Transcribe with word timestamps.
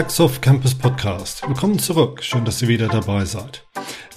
TechSoft 0.00 0.40
Campus 0.40 0.74
Podcast. 0.74 1.46
Willkommen 1.46 1.78
zurück. 1.78 2.24
Schön, 2.24 2.46
dass 2.46 2.62
ihr 2.62 2.68
wieder 2.68 2.88
dabei 2.88 3.26
seid. 3.26 3.66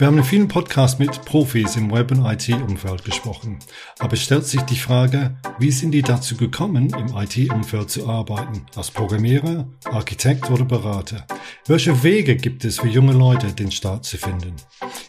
Wir 0.04 0.08
haben 0.08 0.18
in 0.18 0.26
vielen 0.26 0.50
Podcasts 0.50 1.00
mit 1.00 1.24
Profis 1.24 1.78
im 1.78 1.90
Web- 1.90 2.12
und 2.12 2.26
IT-Umfeld 2.26 3.06
gesprochen. 3.06 3.60
Aber 4.00 4.16
es 4.16 4.22
stellt 4.22 4.46
sich 4.46 4.62
die 4.64 4.76
Frage, 4.76 5.38
wie 5.60 5.72
sind 5.72 5.92
die 5.92 6.02
dazu 6.02 6.36
gekommen, 6.36 6.90
im 6.90 7.16
IT-Umfeld 7.16 7.90
zu 7.90 8.10
arbeiten? 8.10 8.66
Als 8.76 8.92
Programmierer, 8.92 9.66
Architekt 9.86 10.52
oder 10.52 10.66
Berater? 10.66 11.26
Welche 11.68 12.04
Wege 12.04 12.36
gibt 12.36 12.66
es 12.66 12.80
für 12.80 12.90
junge 12.90 13.14
Leute, 13.14 13.54
den 13.54 13.72
Start 13.72 14.04
zu 14.04 14.18
finden? 14.18 14.56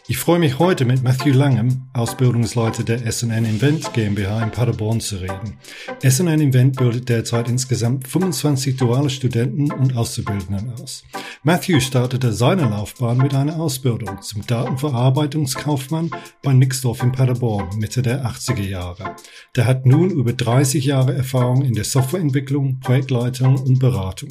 Ich 0.07 0.17
freue 0.17 0.39
mich 0.39 0.59
heute 0.59 0.85
mit 0.85 1.03
Matthew 1.03 1.33
Langham, 1.33 1.89
Ausbildungsleiter 1.91 2.83
der 2.83 3.11
SNN 3.11 3.43
Invent 3.43 3.91
GmbH 3.91 4.43
in 4.43 4.51
Paderborn 4.51 5.01
zu 5.01 5.17
reden. 5.17 5.57
SNN 6.01 6.39
Invent 6.39 6.77
bildet 6.77 7.09
derzeit 7.09 7.49
insgesamt 7.49 8.07
25 8.07 8.77
duale 8.77 9.09
Studenten 9.09 9.73
und 9.73 9.97
Auszubildenden 9.97 10.71
aus. 10.81 11.03
Matthew 11.43 11.79
startete 11.79 12.33
seine 12.33 12.63
Laufbahn 12.69 13.17
mit 13.17 13.33
einer 13.33 13.59
Ausbildung 13.59 14.21
zum 14.21 14.45
Datenverarbeitungskaufmann 14.85 16.11
bei 16.43 16.53
Nixdorf 16.53 17.01
in 17.01 17.11
Paderborn 17.11 17.77
Mitte 17.77 18.01
der 18.01 18.25
80er 18.25 18.61
Jahre. 18.61 19.15
Der 19.55 19.65
hat 19.65 19.85
nun 19.85 20.11
über 20.11 20.33
30 20.33 20.85
Jahre 20.85 21.15
Erfahrung 21.15 21.63
in 21.63 21.73
der 21.73 21.83
Softwareentwicklung, 21.83 22.79
Projektleitung 22.79 23.57
und 23.57 23.79
Beratung. 23.79 24.29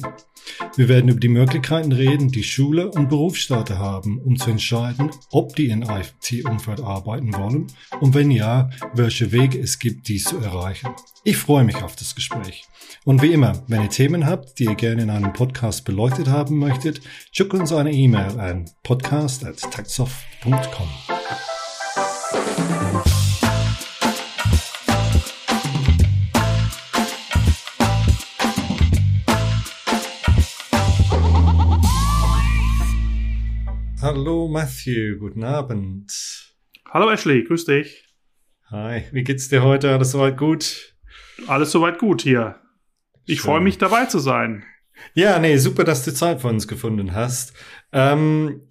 Wir 0.77 0.87
werden 0.87 1.09
über 1.09 1.19
die 1.19 1.27
Möglichkeiten 1.27 1.91
reden, 1.91 2.31
die 2.31 2.43
Schule 2.43 2.89
und 2.89 3.09
Berufsstarter 3.09 3.79
haben, 3.79 4.19
um 4.19 4.37
zu 4.37 4.51
entscheiden, 4.51 5.11
ob 5.31 5.55
die 5.55 5.67
in 5.67 5.81
IT-Umfeld 5.83 6.81
arbeiten 6.81 7.33
wollen 7.33 7.67
und 7.99 8.13
wenn 8.13 8.31
ja, 8.31 8.69
welche 8.93 9.31
Wege 9.31 9.59
es 9.59 9.79
gibt, 9.79 10.07
dies 10.07 10.25
zu 10.25 10.37
erreichen. 10.37 10.89
Ich 11.27 11.37
freue 11.37 11.63
mich 11.63 11.77
auf 11.77 11.95
das 11.95 12.13
Gespräch. 12.13 12.67
Und 13.03 13.23
wie 13.23 13.33
immer, 13.33 13.63
wenn 13.67 13.81
ihr 13.81 13.89
Themen 13.89 14.27
habt, 14.27 14.59
die 14.59 14.65
ihr 14.65 14.75
gerne 14.75 15.01
in 15.01 15.09
einem 15.09 15.33
Podcast 15.33 15.83
beleuchtet 15.83 16.27
haben 16.27 16.59
möchtet, 16.59 17.01
schickt 17.31 17.55
uns 17.55 17.73
eine 17.73 17.91
E-Mail 17.91 18.39
an 18.39 18.69
podcast.taxoff.com. 18.83 20.87
Hallo 33.99 34.47
Matthew, 34.47 35.17
guten 35.17 35.43
Abend. 35.43 36.53
Hallo 36.87 37.09
Ashley, 37.09 37.43
grüß 37.43 37.65
dich. 37.65 38.05
Hi, 38.69 39.05
wie 39.11 39.23
geht's 39.23 39.49
dir 39.49 39.63
heute? 39.63 39.91
Alles 39.91 40.11
soweit 40.11 40.37
gut? 40.37 40.94
Alles 41.47 41.71
soweit 41.71 41.99
gut 41.99 42.21
hier. 42.21 42.59
Ich 43.25 43.41
freue 43.41 43.61
mich 43.61 43.77
dabei 43.77 44.05
zu 44.05 44.19
sein. 44.19 44.63
Ja, 45.13 45.39
nee, 45.39 45.57
super, 45.57 45.83
dass 45.83 46.05
du 46.05 46.13
Zeit 46.13 46.41
für 46.41 46.47
uns 46.47 46.67
gefunden 46.67 47.13
hast. 47.13 47.53
Ähm, 47.91 48.61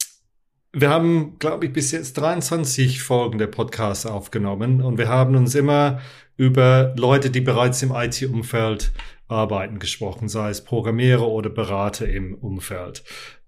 wir 0.72 0.90
haben, 0.90 1.38
glaube 1.38 1.66
ich, 1.66 1.72
bis 1.72 1.92
jetzt 1.92 2.14
23 2.14 3.02
Folgen 3.02 3.38
der 3.38 3.46
Podcasts 3.46 4.06
aufgenommen 4.06 4.82
und 4.82 4.98
wir 4.98 5.08
haben 5.08 5.36
uns 5.36 5.54
immer 5.54 6.00
über 6.36 6.94
Leute, 6.96 7.30
die 7.30 7.40
bereits 7.40 7.82
im 7.82 7.92
IT-Umfeld 7.92 8.92
arbeiten, 9.28 9.78
gesprochen, 9.78 10.28
sei 10.28 10.50
es 10.50 10.64
Programmierer 10.64 11.26
oder 11.26 11.50
Berater 11.50 12.08
im 12.08 12.34
Umfeld. 12.34 13.04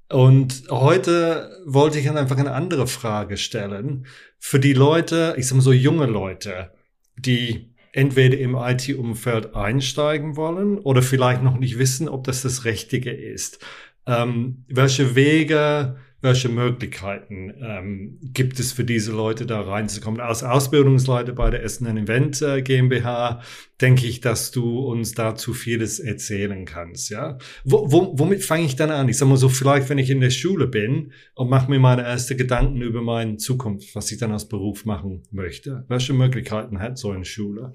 Und 0.08 0.64
heute 0.70 1.50
wollte 1.66 1.98
ich 1.98 2.08
einfach 2.08 2.36
eine 2.36 2.52
andere 2.52 2.86
Frage 2.86 3.36
stellen. 3.36 4.06
Für 4.38 4.60
die 4.60 4.72
Leute, 4.72 5.34
ich 5.36 5.48
sag 5.48 5.56
mal 5.56 5.62
so 5.62 5.72
junge 5.72 6.06
Leute, 6.06 6.72
die 7.16 7.74
entweder 7.96 8.36
im 8.36 8.54
IT-Umfeld 8.54 9.54
einsteigen 9.54 10.36
wollen 10.36 10.78
oder 10.78 11.00
vielleicht 11.02 11.42
noch 11.42 11.58
nicht 11.58 11.78
wissen, 11.78 12.08
ob 12.08 12.24
das 12.24 12.42
das 12.42 12.64
Richtige 12.66 13.10
ist. 13.10 13.64
Ähm, 14.06 14.64
welche 14.68 15.14
Wege 15.16 15.96
welche 16.22 16.48
Möglichkeiten 16.48 17.52
ähm, 17.60 18.18
gibt 18.22 18.58
es 18.58 18.72
für 18.72 18.84
diese 18.84 19.12
Leute 19.12 19.46
da 19.46 19.60
reinzukommen? 19.60 20.20
Als 20.20 20.42
Ausbildungsleiter 20.42 21.32
bei 21.32 21.50
der 21.50 21.62
Essen 21.62 21.86
Event 21.96 22.40
äh, 22.42 22.62
GmbH 22.62 23.42
denke 23.80 24.06
ich, 24.06 24.20
dass 24.20 24.50
du 24.50 24.80
uns 24.80 25.12
dazu 25.12 25.52
vieles 25.52 26.00
erzählen 26.00 26.64
kannst. 26.64 27.10
Ja, 27.10 27.38
wo, 27.64 27.92
wo, 27.92 28.18
womit 28.18 28.44
fange 28.44 28.64
ich 28.64 28.76
dann 28.76 28.90
an? 28.90 29.08
Ich 29.08 29.18
sag 29.18 29.28
mal 29.28 29.36
so, 29.36 29.48
vielleicht 29.48 29.90
wenn 29.90 29.98
ich 29.98 30.10
in 30.10 30.20
der 30.20 30.30
Schule 30.30 30.66
bin 30.66 31.12
und 31.34 31.50
mache 31.50 31.70
mir 31.70 31.78
meine 31.78 32.02
ersten 32.02 32.36
Gedanken 32.36 32.80
über 32.80 33.02
meine 33.02 33.36
Zukunft, 33.36 33.94
was 33.94 34.10
ich 34.10 34.18
dann 34.18 34.32
als 34.32 34.48
Beruf 34.48 34.84
machen 34.86 35.22
möchte. 35.30 35.84
Welche 35.88 36.14
Möglichkeiten 36.14 36.80
hat 36.80 36.98
so 36.98 37.10
eine 37.10 37.24
Schule? 37.24 37.74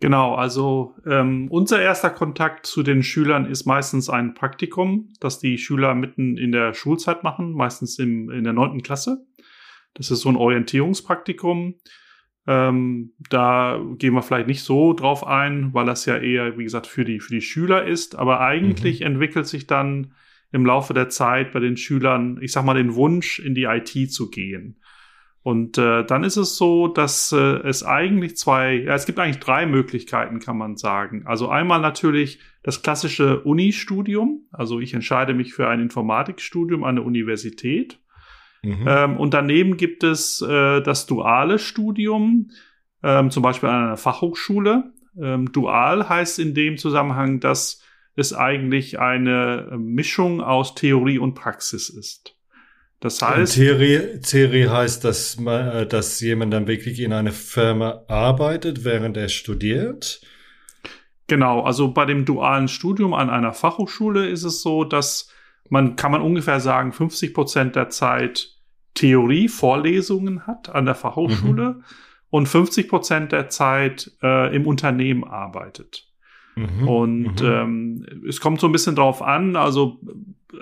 Genau, 0.00 0.34
also 0.34 0.94
ähm, 1.06 1.48
unser 1.50 1.80
erster 1.80 2.10
Kontakt 2.10 2.66
zu 2.66 2.82
den 2.82 3.02
Schülern 3.02 3.46
ist 3.46 3.64
meistens 3.64 4.10
ein 4.10 4.34
Praktikum, 4.34 5.12
das 5.20 5.38
die 5.38 5.56
Schüler 5.56 5.94
mitten 5.94 6.36
in 6.36 6.52
der 6.52 6.74
Schulzeit 6.74 7.22
machen, 7.22 7.52
meistens 7.52 7.98
im, 7.98 8.28
in 8.30 8.44
der 8.44 8.52
neunten 8.52 8.82
Klasse. 8.82 9.24
Das 9.94 10.10
ist 10.10 10.20
so 10.20 10.28
ein 10.28 10.36
Orientierungspraktikum. 10.36 11.76
Ähm, 12.46 13.12
da 13.30 13.80
gehen 13.96 14.12
wir 14.12 14.22
vielleicht 14.22 14.48
nicht 14.48 14.62
so 14.62 14.92
drauf 14.92 15.26
ein, 15.26 15.72
weil 15.72 15.86
das 15.86 16.04
ja 16.04 16.18
eher, 16.18 16.58
wie 16.58 16.64
gesagt, 16.64 16.86
für 16.86 17.04
die, 17.04 17.18
für 17.18 17.34
die 17.34 17.40
Schüler 17.40 17.86
ist. 17.86 18.16
Aber 18.16 18.40
eigentlich 18.40 19.00
mhm. 19.00 19.06
entwickelt 19.06 19.46
sich 19.46 19.66
dann 19.66 20.12
im 20.52 20.66
Laufe 20.66 20.92
der 20.92 21.08
Zeit 21.08 21.52
bei 21.52 21.60
den 21.60 21.78
Schülern, 21.78 22.38
ich 22.42 22.52
sag 22.52 22.64
mal, 22.64 22.74
den 22.74 22.94
Wunsch, 22.94 23.38
in 23.38 23.54
die 23.54 23.64
IT 23.64 24.12
zu 24.12 24.30
gehen. 24.30 24.78
Und 25.46 25.78
äh, 25.78 26.04
dann 26.04 26.24
ist 26.24 26.36
es 26.38 26.56
so, 26.56 26.88
dass 26.88 27.30
äh, 27.30 27.38
es 27.38 27.84
eigentlich 27.84 28.36
zwei, 28.36 28.78
ja, 28.78 28.94
es 28.94 29.06
gibt 29.06 29.20
eigentlich 29.20 29.38
drei 29.38 29.64
Möglichkeiten, 29.64 30.40
kann 30.40 30.58
man 30.58 30.76
sagen. 30.76 31.22
Also 31.24 31.48
einmal 31.48 31.80
natürlich 31.80 32.40
das 32.64 32.82
klassische 32.82 33.42
Uni-Studium. 33.42 34.48
Also 34.50 34.80
ich 34.80 34.92
entscheide 34.92 35.34
mich 35.34 35.54
für 35.54 35.68
ein 35.68 35.78
Informatikstudium 35.78 36.82
an 36.82 36.96
der 36.96 37.04
Universität. 37.04 38.00
Mhm. 38.64 38.86
Ähm, 38.88 39.16
und 39.18 39.34
daneben 39.34 39.76
gibt 39.76 40.02
es 40.02 40.42
äh, 40.42 40.80
das 40.80 41.06
duale 41.06 41.60
Studium, 41.60 42.50
ähm, 43.04 43.30
zum 43.30 43.44
Beispiel 43.44 43.68
an 43.68 43.84
einer 43.84 43.96
Fachhochschule. 43.96 44.94
Ähm, 45.16 45.52
dual 45.52 46.08
heißt 46.08 46.40
in 46.40 46.54
dem 46.54 46.76
Zusammenhang, 46.76 47.38
dass 47.38 47.84
es 48.16 48.34
eigentlich 48.34 48.98
eine 48.98 49.76
Mischung 49.78 50.40
aus 50.40 50.74
Theorie 50.74 51.20
und 51.20 51.34
Praxis 51.34 51.88
ist. 51.88 52.35
Das 53.00 53.20
heißt. 53.20 53.54
Theorie, 53.54 54.20
Theorie 54.20 54.68
heißt, 54.68 55.04
dass, 55.04 55.38
man, 55.38 55.68
äh, 55.68 55.86
dass 55.86 56.20
jemand 56.20 56.52
dann 56.52 56.66
wirklich 56.66 57.00
in 57.00 57.12
einer 57.12 57.32
Firma 57.32 58.02
arbeitet, 58.08 58.84
während 58.84 59.16
er 59.16 59.28
studiert. 59.28 60.20
Genau, 61.26 61.62
also 61.62 61.92
bei 61.92 62.04
dem 62.04 62.24
dualen 62.24 62.68
Studium 62.68 63.12
an 63.12 63.30
einer 63.30 63.52
Fachhochschule 63.52 64.28
ist 64.28 64.44
es 64.44 64.62
so, 64.62 64.84
dass 64.84 65.30
man, 65.68 65.96
kann 65.96 66.12
man 66.12 66.22
ungefähr 66.22 66.60
sagen, 66.60 66.92
50 66.92 67.34
Prozent 67.34 67.76
der 67.76 67.90
Zeit 67.90 68.56
Theorie, 68.94 69.48
Vorlesungen 69.48 70.46
hat 70.46 70.70
an 70.74 70.86
der 70.86 70.94
Fachhochschule 70.94 71.74
mhm. 71.74 71.84
und 72.30 72.46
50 72.46 72.88
Prozent 72.88 73.32
der 73.32 73.48
Zeit 73.48 74.10
äh, 74.22 74.54
im 74.54 74.66
Unternehmen 74.66 75.24
arbeitet. 75.24 76.05
Mhm. 76.56 76.88
Und 76.88 77.42
mhm. 77.42 77.46
Ähm, 77.46 78.06
es 78.26 78.40
kommt 78.40 78.60
so 78.60 78.66
ein 78.66 78.72
bisschen 78.72 78.96
drauf 78.96 79.22
an, 79.22 79.56
also 79.56 80.00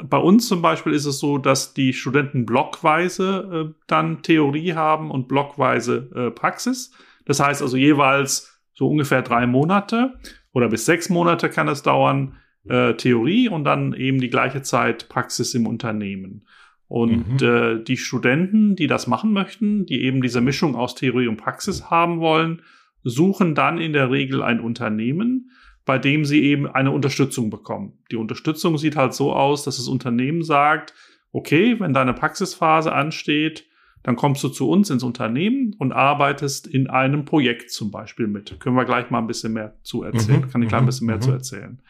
bei 0.03 0.19
uns 0.19 0.49
zum 0.49 0.61
Beispiel 0.61 0.93
ist 0.93 1.07
es 1.07 1.21
so, 1.21 1.39
dass 1.39 1.73
die 1.73 1.93
Studenten 1.93 2.47
blockweise 2.47 3.69
äh, 3.71 3.75
dann 3.87 4.23
Theorie 4.23 4.75
haben 4.75 5.11
und 5.11 5.29
blockweise 5.29 6.11
äh, 6.15 6.31
Praxis. 6.31 6.93
Das 7.25 7.41
heißt 7.41 7.63
also 7.63 7.77
jeweils 7.77 8.61
so 8.73 8.89
ungefähr 8.89 9.23
drei 9.23 9.47
Monate 9.47 10.15
oder 10.53 10.69
bis 10.69 10.85
sechs 10.85 11.09
Monate 11.09 11.49
kann 11.49 11.69
es 11.69 11.83
dauern, 11.83 12.37
äh, 12.69 12.95
Theorie 12.95 13.49
und 13.49 13.65
dann 13.65 13.93
eben 13.93 14.21
die 14.21 14.31
gleiche 14.31 14.63
Zeit 14.63 15.09
Praxis 15.09 15.55
im 15.55 15.67
Unternehmen. 15.67 16.45
Und 16.89 17.41
mhm. 17.41 17.47
äh, 17.47 17.83
die 17.83 17.97
Studenten, 17.97 18.77
die 18.77 18.87
das 18.87 19.07
machen 19.07 19.33
möchten, 19.33 19.87
die 19.87 20.03
eben 20.03 20.23
diese 20.23 20.41
Mischung 20.41 20.75
aus 20.75 20.95
Theorie 20.95 21.29
und 21.29 21.37
Praxis 21.37 21.91
haben 21.91 22.21
wollen, 22.21 22.63
suchen 23.03 23.55
dann 23.55 23.79
in 23.79 23.93
der 23.93 24.11
Regel 24.11 24.43
ein 24.43 24.61
Unternehmen, 24.61 25.51
bei 25.85 25.99
dem 25.99 26.25
sie 26.25 26.43
eben 26.43 26.67
eine 26.67 26.91
Unterstützung 26.91 27.51
bekommen. 27.51 27.99
Die 28.11 28.17
Unterstützung 28.17 28.79
sieht 28.79 28.97
halt 28.97 29.15
so 29.15 29.33
aus, 29.33 29.65
dass 29.65 29.77
das 29.77 29.89
Unternehmen 29.89 30.43
sagt, 30.43 30.95
okay, 31.33 31.79
wenn 31.79 31.93
deine 31.93 32.15
Praxisphase 32.15 32.93
ansteht, 32.93 33.67
dann 34.03 34.17
kommst 34.17 34.45
du 34.45 34.49
zu 34.49 34.69
uns 34.69 34.91
ins 34.91 35.03
Unternehmen 35.03 35.75
und 35.79 35.93
arbeitest 35.93 36.67
in 36.67 36.89
einem 36.89 37.25
Projekt 37.25 37.71
zum 37.71 37.91
Beispiel 37.91 38.27
mit. 38.27 38.61
Können 38.61 38.77
wir 38.77 38.85
gleich 38.85 39.11
mal 39.11 39.19
ein 39.19 39.27
bisschen 39.27 39.55
mehr 39.55 39.77
zu 39.83 40.03
erzählen, 40.03 40.43
mhm, 40.43 40.51
kann 40.51 40.63
ich 40.63 40.69
gleich 40.69 40.81
ein 40.81 40.85
mhm, 40.85 40.87
bisschen 40.87 41.07
mehr 41.07 41.17
mhm. 41.17 41.23
zu 41.23 41.31
erzählen. 41.33 41.83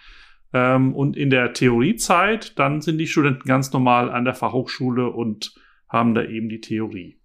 Ähm, 0.52 0.94
und 0.94 1.16
in 1.16 1.30
der 1.30 1.52
Theoriezeit, 1.52 2.58
dann 2.58 2.80
sind 2.80 2.98
die 2.98 3.08
Studenten 3.08 3.46
ganz 3.46 3.72
normal 3.72 4.10
an 4.10 4.24
der 4.24 4.34
Fachhochschule 4.34 5.10
und 5.10 5.54
haben 5.88 6.14
da 6.14 6.24
eben 6.24 6.48
die 6.48 6.60
Theorie. 6.60 7.18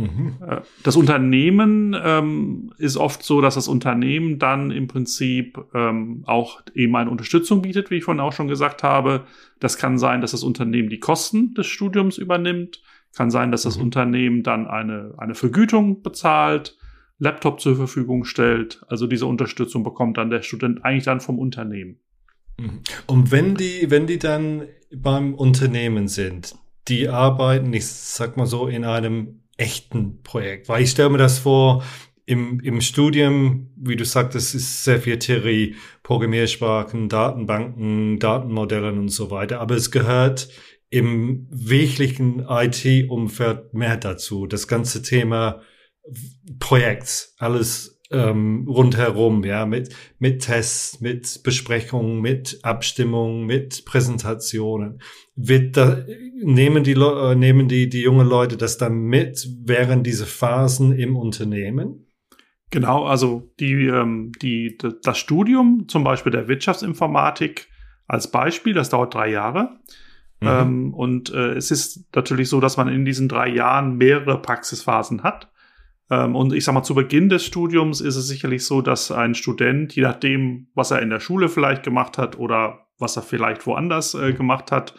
Mhm. 0.00 0.36
Äh, 0.46 0.60
das 0.82 0.96
Unternehmen 0.96 1.96
ähm, 2.02 2.72
ist 2.78 2.96
oft 2.96 3.22
so, 3.22 3.40
dass 3.40 3.54
das 3.54 3.68
Unternehmen 3.68 4.38
dann 4.38 4.70
im 4.70 4.88
Prinzip 4.88 5.58
ähm, 5.74 6.22
auch 6.26 6.62
eben 6.74 6.96
eine 6.96 7.10
Unterstützung 7.10 7.62
bietet, 7.62 7.90
wie 7.90 7.96
ich 7.96 8.04
vorhin 8.04 8.20
auch 8.20 8.32
schon 8.32 8.48
gesagt 8.48 8.82
habe. 8.82 9.24
Das 9.58 9.76
kann 9.76 9.98
sein, 9.98 10.20
dass 10.20 10.30
das 10.32 10.42
Unternehmen 10.42 10.88
die 10.88 11.00
Kosten 11.00 11.54
des 11.54 11.66
Studiums 11.66 12.18
übernimmt. 12.18 12.82
Kann 13.14 13.30
sein, 13.30 13.50
dass 13.50 13.62
das 13.62 13.76
mhm. 13.76 13.84
Unternehmen 13.84 14.42
dann 14.42 14.66
eine, 14.66 15.14
eine 15.18 15.34
Vergütung 15.34 16.02
bezahlt, 16.02 16.78
Laptop 17.18 17.60
zur 17.60 17.76
Verfügung 17.76 18.24
stellt. 18.24 18.82
Also 18.88 19.06
diese 19.06 19.26
Unterstützung 19.26 19.82
bekommt 19.82 20.16
dann 20.16 20.30
der 20.30 20.42
Student 20.42 20.84
eigentlich 20.84 21.04
dann 21.04 21.20
vom 21.20 21.38
Unternehmen. 21.38 21.98
Mhm. 22.58 22.80
Und 23.06 23.30
wenn 23.30 23.54
die, 23.54 23.90
wenn 23.90 24.06
die 24.06 24.18
dann 24.18 24.62
beim 24.92 25.34
Unternehmen 25.34 26.08
sind, 26.08 26.54
die 26.88 27.08
arbeiten, 27.08 27.72
ich 27.72 27.86
sag 27.86 28.36
mal 28.36 28.46
so, 28.46 28.66
in 28.66 28.84
einem 28.84 29.39
echten 29.60 30.22
Projekt. 30.22 30.68
Weil 30.68 30.82
ich 30.82 30.90
stelle 30.90 31.10
mir 31.10 31.18
das 31.18 31.38
vor, 31.38 31.84
im, 32.26 32.60
im 32.60 32.80
Studium, 32.80 33.70
wie 33.76 33.96
du 33.96 34.04
sagtest, 34.04 34.54
ist 34.54 34.84
sehr 34.84 35.00
viel 35.00 35.18
Theorie, 35.18 35.74
Programmiersprachen, 36.02 37.08
Datenbanken, 37.08 38.18
Datenmodellen 38.18 38.98
und 38.98 39.08
so 39.08 39.30
weiter. 39.30 39.60
Aber 39.60 39.74
es 39.74 39.90
gehört 39.90 40.48
im 40.90 41.48
wirklichen 41.50 42.46
IT-Umfeld 42.48 43.74
mehr 43.74 43.96
dazu. 43.96 44.46
Das 44.46 44.68
ganze 44.68 45.02
Thema 45.02 45.62
Projekts, 46.58 47.34
alles 47.38 47.99
ähm, 48.10 48.66
rundherum, 48.68 49.44
ja, 49.44 49.66
mit, 49.66 49.94
mit 50.18 50.42
Tests, 50.42 51.00
mit 51.00 51.42
Besprechungen, 51.44 52.20
mit 52.20 52.58
Abstimmungen, 52.62 53.46
mit 53.46 53.84
Präsentationen. 53.84 55.00
Wird 55.36 55.76
da, 55.76 56.04
nehmen 56.42 56.82
die, 56.82 56.92
äh, 56.92 57.34
nehmen 57.34 57.68
die, 57.68 57.88
die 57.88 58.02
jungen 58.02 58.28
Leute 58.28 58.56
das 58.56 58.78
dann 58.78 58.94
mit 59.04 59.48
während 59.62 60.06
diese 60.06 60.26
Phasen 60.26 60.92
im 60.92 61.16
Unternehmen? 61.16 62.06
Genau, 62.70 63.04
also 63.04 63.52
die, 63.58 63.86
ähm, 63.86 64.32
die, 64.42 64.78
das 65.02 65.18
Studium, 65.18 65.86
zum 65.88 66.04
Beispiel 66.04 66.32
der 66.32 66.48
Wirtschaftsinformatik 66.48 67.68
als 68.06 68.30
Beispiel, 68.30 68.74
das 68.74 68.90
dauert 68.90 69.14
drei 69.14 69.30
Jahre. 69.30 69.78
Mhm. 70.40 70.48
Ähm, 70.48 70.94
und 70.94 71.32
äh, 71.32 71.52
es 71.52 71.70
ist 71.70 72.14
natürlich 72.14 72.48
so, 72.48 72.60
dass 72.60 72.76
man 72.76 72.88
in 72.88 73.04
diesen 73.04 73.28
drei 73.28 73.48
Jahren 73.48 73.96
mehrere 73.96 74.40
Praxisphasen 74.40 75.22
hat. 75.22 75.50
Ähm, 76.10 76.34
und 76.34 76.52
ich 76.52 76.64
sag 76.64 76.74
mal, 76.74 76.82
zu 76.82 76.94
Beginn 76.94 77.28
des 77.28 77.44
Studiums 77.44 78.00
ist 78.00 78.16
es 78.16 78.28
sicherlich 78.28 78.64
so, 78.64 78.82
dass 78.82 79.10
ein 79.10 79.34
Student, 79.34 79.94
je 79.94 80.02
nachdem, 80.02 80.68
was 80.74 80.90
er 80.90 81.00
in 81.00 81.10
der 81.10 81.20
Schule 81.20 81.48
vielleicht 81.48 81.82
gemacht 81.82 82.18
hat 82.18 82.38
oder 82.38 82.86
was 82.98 83.16
er 83.16 83.22
vielleicht 83.22 83.66
woanders 83.66 84.14
äh, 84.14 84.32
gemacht 84.32 84.72
hat, 84.72 84.94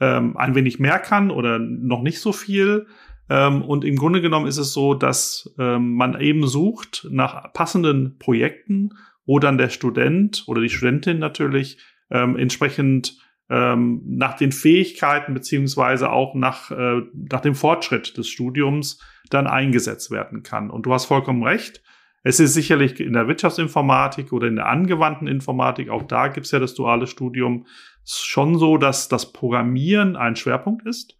ähm, 0.00 0.36
ein 0.36 0.54
wenig 0.54 0.78
mehr 0.78 0.98
kann 0.98 1.30
oder 1.30 1.58
noch 1.58 2.02
nicht 2.02 2.20
so 2.20 2.32
viel. 2.32 2.86
Ähm, 3.28 3.62
und 3.62 3.84
im 3.84 3.96
Grunde 3.96 4.20
genommen 4.20 4.46
ist 4.46 4.58
es 4.58 4.72
so, 4.72 4.94
dass 4.94 5.54
ähm, 5.58 5.94
man 5.94 6.20
eben 6.20 6.46
sucht 6.46 7.06
nach 7.10 7.52
passenden 7.52 8.18
Projekten, 8.18 8.90
wo 9.26 9.38
dann 9.38 9.58
der 9.58 9.68
Student 9.68 10.44
oder 10.46 10.60
die 10.60 10.70
Studentin 10.70 11.18
natürlich 11.18 11.78
ähm, 12.10 12.36
entsprechend 12.36 13.16
ähm, 13.48 14.02
nach 14.06 14.36
den 14.36 14.52
Fähigkeiten 14.52 15.34
beziehungsweise 15.34 16.10
auch 16.10 16.34
nach, 16.34 16.70
äh, 16.70 17.02
nach 17.30 17.40
dem 17.40 17.54
Fortschritt 17.54 18.16
des 18.16 18.28
Studiums 18.28 19.00
dann 19.30 19.46
eingesetzt 19.46 20.10
werden 20.10 20.42
kann. 20.42 20.70
Und 20.70 20.86
du 20.86 20.92
hast 20.92 21.06
vollkommen 21.06 21.42
recht. 21.42 21.82
Es 22.22 22.38
ist 22.38 22.52
sicherlich 22.52 23.00
in 23.00 23.14
der 23.14 23.28
Wirtschaftsinformatik 23.28 24.32
oder 24.32 24.46
in 24.46 24.56
der 24.56 24.66
angewandten 24.66 25.26
Informatik, 25.26 25.88
auch 25.88 26.02
da 26.02 26.28
gibt 26.28 26.46
es 26.46 26.52
ja 26.52 26.58
das 26.58 26.74
duale 26.74 27.06
Studium, 27.06 27.66
schon 28.04 28.58
so, 28.58 28.76
dass 28.76 29.08
das 29.08 29.32
Programmieren 29.32 30.16
ein 30.16 30.36
Schwerpunkt 30.36 30.86
ist. 30.86 31.16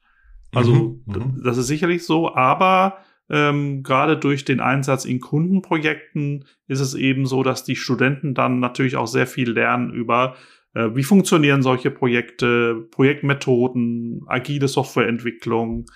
Also 0.52 0.72
mhm, 0.72 1.02
mhm. 1.06 1.42
das 1.42 1.56
ist 1.56 1.68
sicherlich 1.68 2.04
so, 2.04 2.34
aber 2.34 2.98
ähm, 3.30 3.82
gerade 3.82 4.16
durch 4.16 4.44
den 4.44 4.60
Einsatz 4.60 5.04
in 5.04 5.20
Kundenprojekten 5.20 6.44
ist 6.66 6.80
es 6.80 6.94
eben 6.94 7.24
so, 7.26 7.42
dass 7.42 7.64
die 7.64 7.76
Studenten 7.76 8.34
dann 8.34 8.58
natürlich 8.58 8.96
auch 8.96 9.06
sehr 9.06 9.26
viel 9.26 9.50
lernen 9.52 9.92
über 9.92 10.34
äh, 10.74 10.88
wie 10.94 11.02
funktionieren 11.02 11.62
solche 11.62 11.90
Projekte, 11.90 12.86
Projektmethoden, 12.90 14.22
agile 14.26 14.68
Softwareentwicklung. 14.68 15.86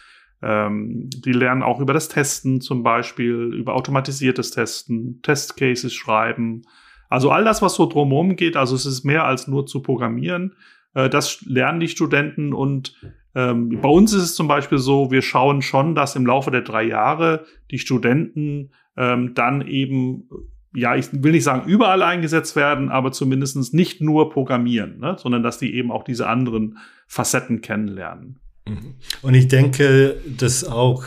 Ähm, 0.44 1.08
die 1.08 1.32
lernen 1.32 1.62
auch 1.62 1.80
über 1.80 1.94
das 1.94 2.08
Testen 2.08 2.60
zum 2.60 2.82
Beispiel, 2.82 3.54
über 3.54 3.74
automatisiertes 3.74 4.50
Testen, 4.50 5.22
Testcases 5.22 5.94
schreiben. 5.94 6.62
Also 7.08 7.30
all 7.30 7.44
das, 7.44 7.62
was 7.62 7.74
so 7.74 7.86
drumherum 7.86 8.36
geht, 8.36 8.56
also 8.56 8.74
es 8.74 8.84
ist 8.84 9.04
mehr 9.04 9.24
als 9.24 9.48
nur 9.48 9.64
zu 9.66 9.80
programmieren. 9.80 10.54
Äh, 10.92 11.08
das 11.08 11.40
lernen 11.46 11.80
die 11.80 11.88
Studenten 11.88 12.52
und 12.52 12.94
ähm, 13.34 13.80
bei 13.80 13.88
uns 13.88 14.12
ist 14.12 14.22
es 14.22 14.34
zum 14.34 14.46
Beispiel 14.46 14.78
so, 14.78 15.10
wir 15.10 15.22
schauen 15.22 15.62
schon, 15.62 15.94
dass 15.94 16.14
im 16.14 16.26
Laufe 16.26 16.50
der 16.50 16.60
drei 16.60 16.82
Jahre 16.84 17.46
die 17.70 17.78
Studenten 17.78 18.70
ähm, 18.98 19.32
dann 19.34 19.66
eben 19.66 20.28
ja, 20.76 20.96
ich 20.96 21.06
will 21.12 21.32
nicht 21.32 21.44
sagen 21.44 21.68
überall 21.68 22.02
eingesetzt 22.02 22.56
werden, 22.56 22.90
aber 22.90 23.12
zumindest 23.12 23.72
nicht 23.72 24.00
nur 24.00 24.28
programmieren, 24.30 24.98
ne? 24.98 25.16
sondern 25.18 25.44
dass 25.44 25.58
die 25.58 25.72
eben 25.72 25.92
auch 25.92 26.02
diese 26.02 26.26
anderen 26.26 26.78
Facetten 27.06 27.60
kennenlernen. 27.60 28.40
Mhm. 28.66 28.94
Und 29.22 29.34
ich 29.34 29.48
denke, 29.48 30.20
dass 30.26 30.64
auch 30.64 31.04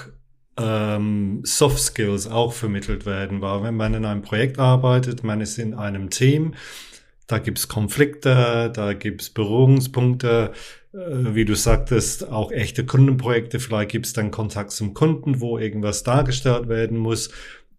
ähm, 0.58 1.42
Soft 1.44 1.80
Skills 1.80 2.28
auch 2.28 2.54
vermittelt 2.54 3.06
werden, 3.06 3.42
weil 3.42 3.64
wenn 3.64 3.76
man 3.76 3.94
in 3.94 4.06
einem 4.06 4.22
Projekt 4.22 4.60
arbeitet, 4.60 5.24
man 5.24 5.42
ist 5.42 5.58
in 5.58 5.74
einem 5.74 6.10
Team, 6.10 6.54
da 7.28 7.40
gibt's 7.40 7.68
Konflikte, 7.68 8.72
da 8.74 8.94
gibt's 8.94 9.30
Berührungspunkte, 9.30 10.54
äh, 10.94 10.98
wie 11.36 11.46
du 11.46 11.56
sagtest, 11.56 12.28
auch 12.30 12.52
echte 12.52 12.86
Kundenprojekte, 12.86 13.60
vielleicht 13.60 13.92
gibt's 13.92 14.14
dann 14.14 14.32
Kontakt 14.32 14.72
zum 14.72 14.94
Kunden, 14.94 15.42
wo 15.42 15.58
irgendwas 15.58 16.04
dargestellt 16.04 16.70
werden 16.70 16.98
muss. 16.98 17.30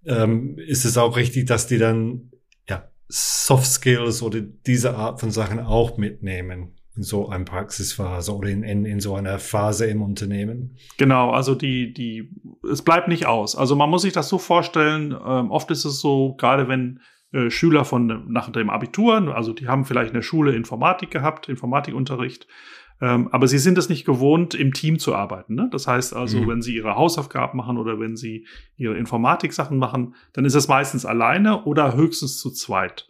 Ähm, 0.04 0.58
ist 0.58 0.84
es 0.84 0.96
auch 0.96 1.16
richtig, 1.16 1.46
dass 1.46 1.66
die 1.66 1.78
dann 1.78 2.31
ja, 2.69 2.88
Soft 3.08 3.66
Skills 3.66 4.22
oder 4.22 4.40
diese 4.40 4.94
Art 4.94 5.20
von 5.20 5.31
Sachen 5.31 5.60
auch 5.60 5.96
mitnehmen 5.98 6.77
in 6.98 7.04
so 7.04 7.28
einer 7.28 7.44
Praxisphase 7.44 8.34
oder 8.34 8.48
in, 8.48 8.64
in, 8.64 8.84
in 8.84 8.98
so 8.98 9.14
einer 9.14 9.38
Phase 9.38 9.86
im 9.86 10.02
Unternehmen. 10.02 10.76
Genau, 10.96 11.30
also 11.30 11.54
die, 11.54 11.92
die, 11.92 12.28
es 12.68 12.82
bleibt 12.82 13.06
nicht 13.06 13.26
aus. 13.26 13.54
Also 13.54 13.76
man 13.76 13.88
muss 13.88 14.02
sich 14.02 14.12
das 14.12 14.28
so 14.28 14.38
vorstellen, 14.38 15.12
ähm, 15.12 15.52
oft 15.52 15.70
ist 15.70 15.84
es 15.84 16.00
so, 16.00 16.34
gerade 16.34 16.66
wenn 16.66 16.98
äh, 17.32 17.50
Schüler 17.50 17.84
von 17.84 18.32
nach 18.32 18.50
dem 18.50 18.68
Abitur, 18.68 19.32
also 19.32 19.52
die 19.52 19.68
haben 19.68 19.84
vielleicht 19.84 20.08
in 20.08 20.14
der 20.14 20.22
Schule 20.22 20.56
Informatik 20.56 21.12
gehabt, 21.12 21.48
Informatikunterricht, 21.48 22.48
ähm, 23.00 23.28
aber 23.30 23.46
sie 23.46 23.58
sind 23.58 23.78
es 23.78 23.88
nicht 23.88 24.04
gewohnt, 24.04 24.54
im 24.54 24.72
Team 24.72 24.98
zu 24.98 25.14
arbeiten. 25.14 25.54
Ne? 25.54 25.68
Das 25.70 25.86
heißt 25.86 26.16
also, 26.16 26.38
mhm. 26.38 26.48
wenn 26.48 26.62
sie 26.62 26.74
ihre 26.74 26.96
Hausaufgaben 26.96 27.56
machen 27.56 27.78
oder 27.78 28.00
wenn 28.00 28.16
sie 28.16 28.44
ihre 28.76 28.98
Informatik-Sachen 28.98 29.78
machen, 29.78 30.16
dann 30.32 30.44
ist 30.44 30.56
es 30.56 30.66
meistens 30.66 31.06
alleine 31.06 31.62
oder 31.62 31.94
höchstens 31.94 32.38
zu 32.38 32.50
zweit. 32.50 33.08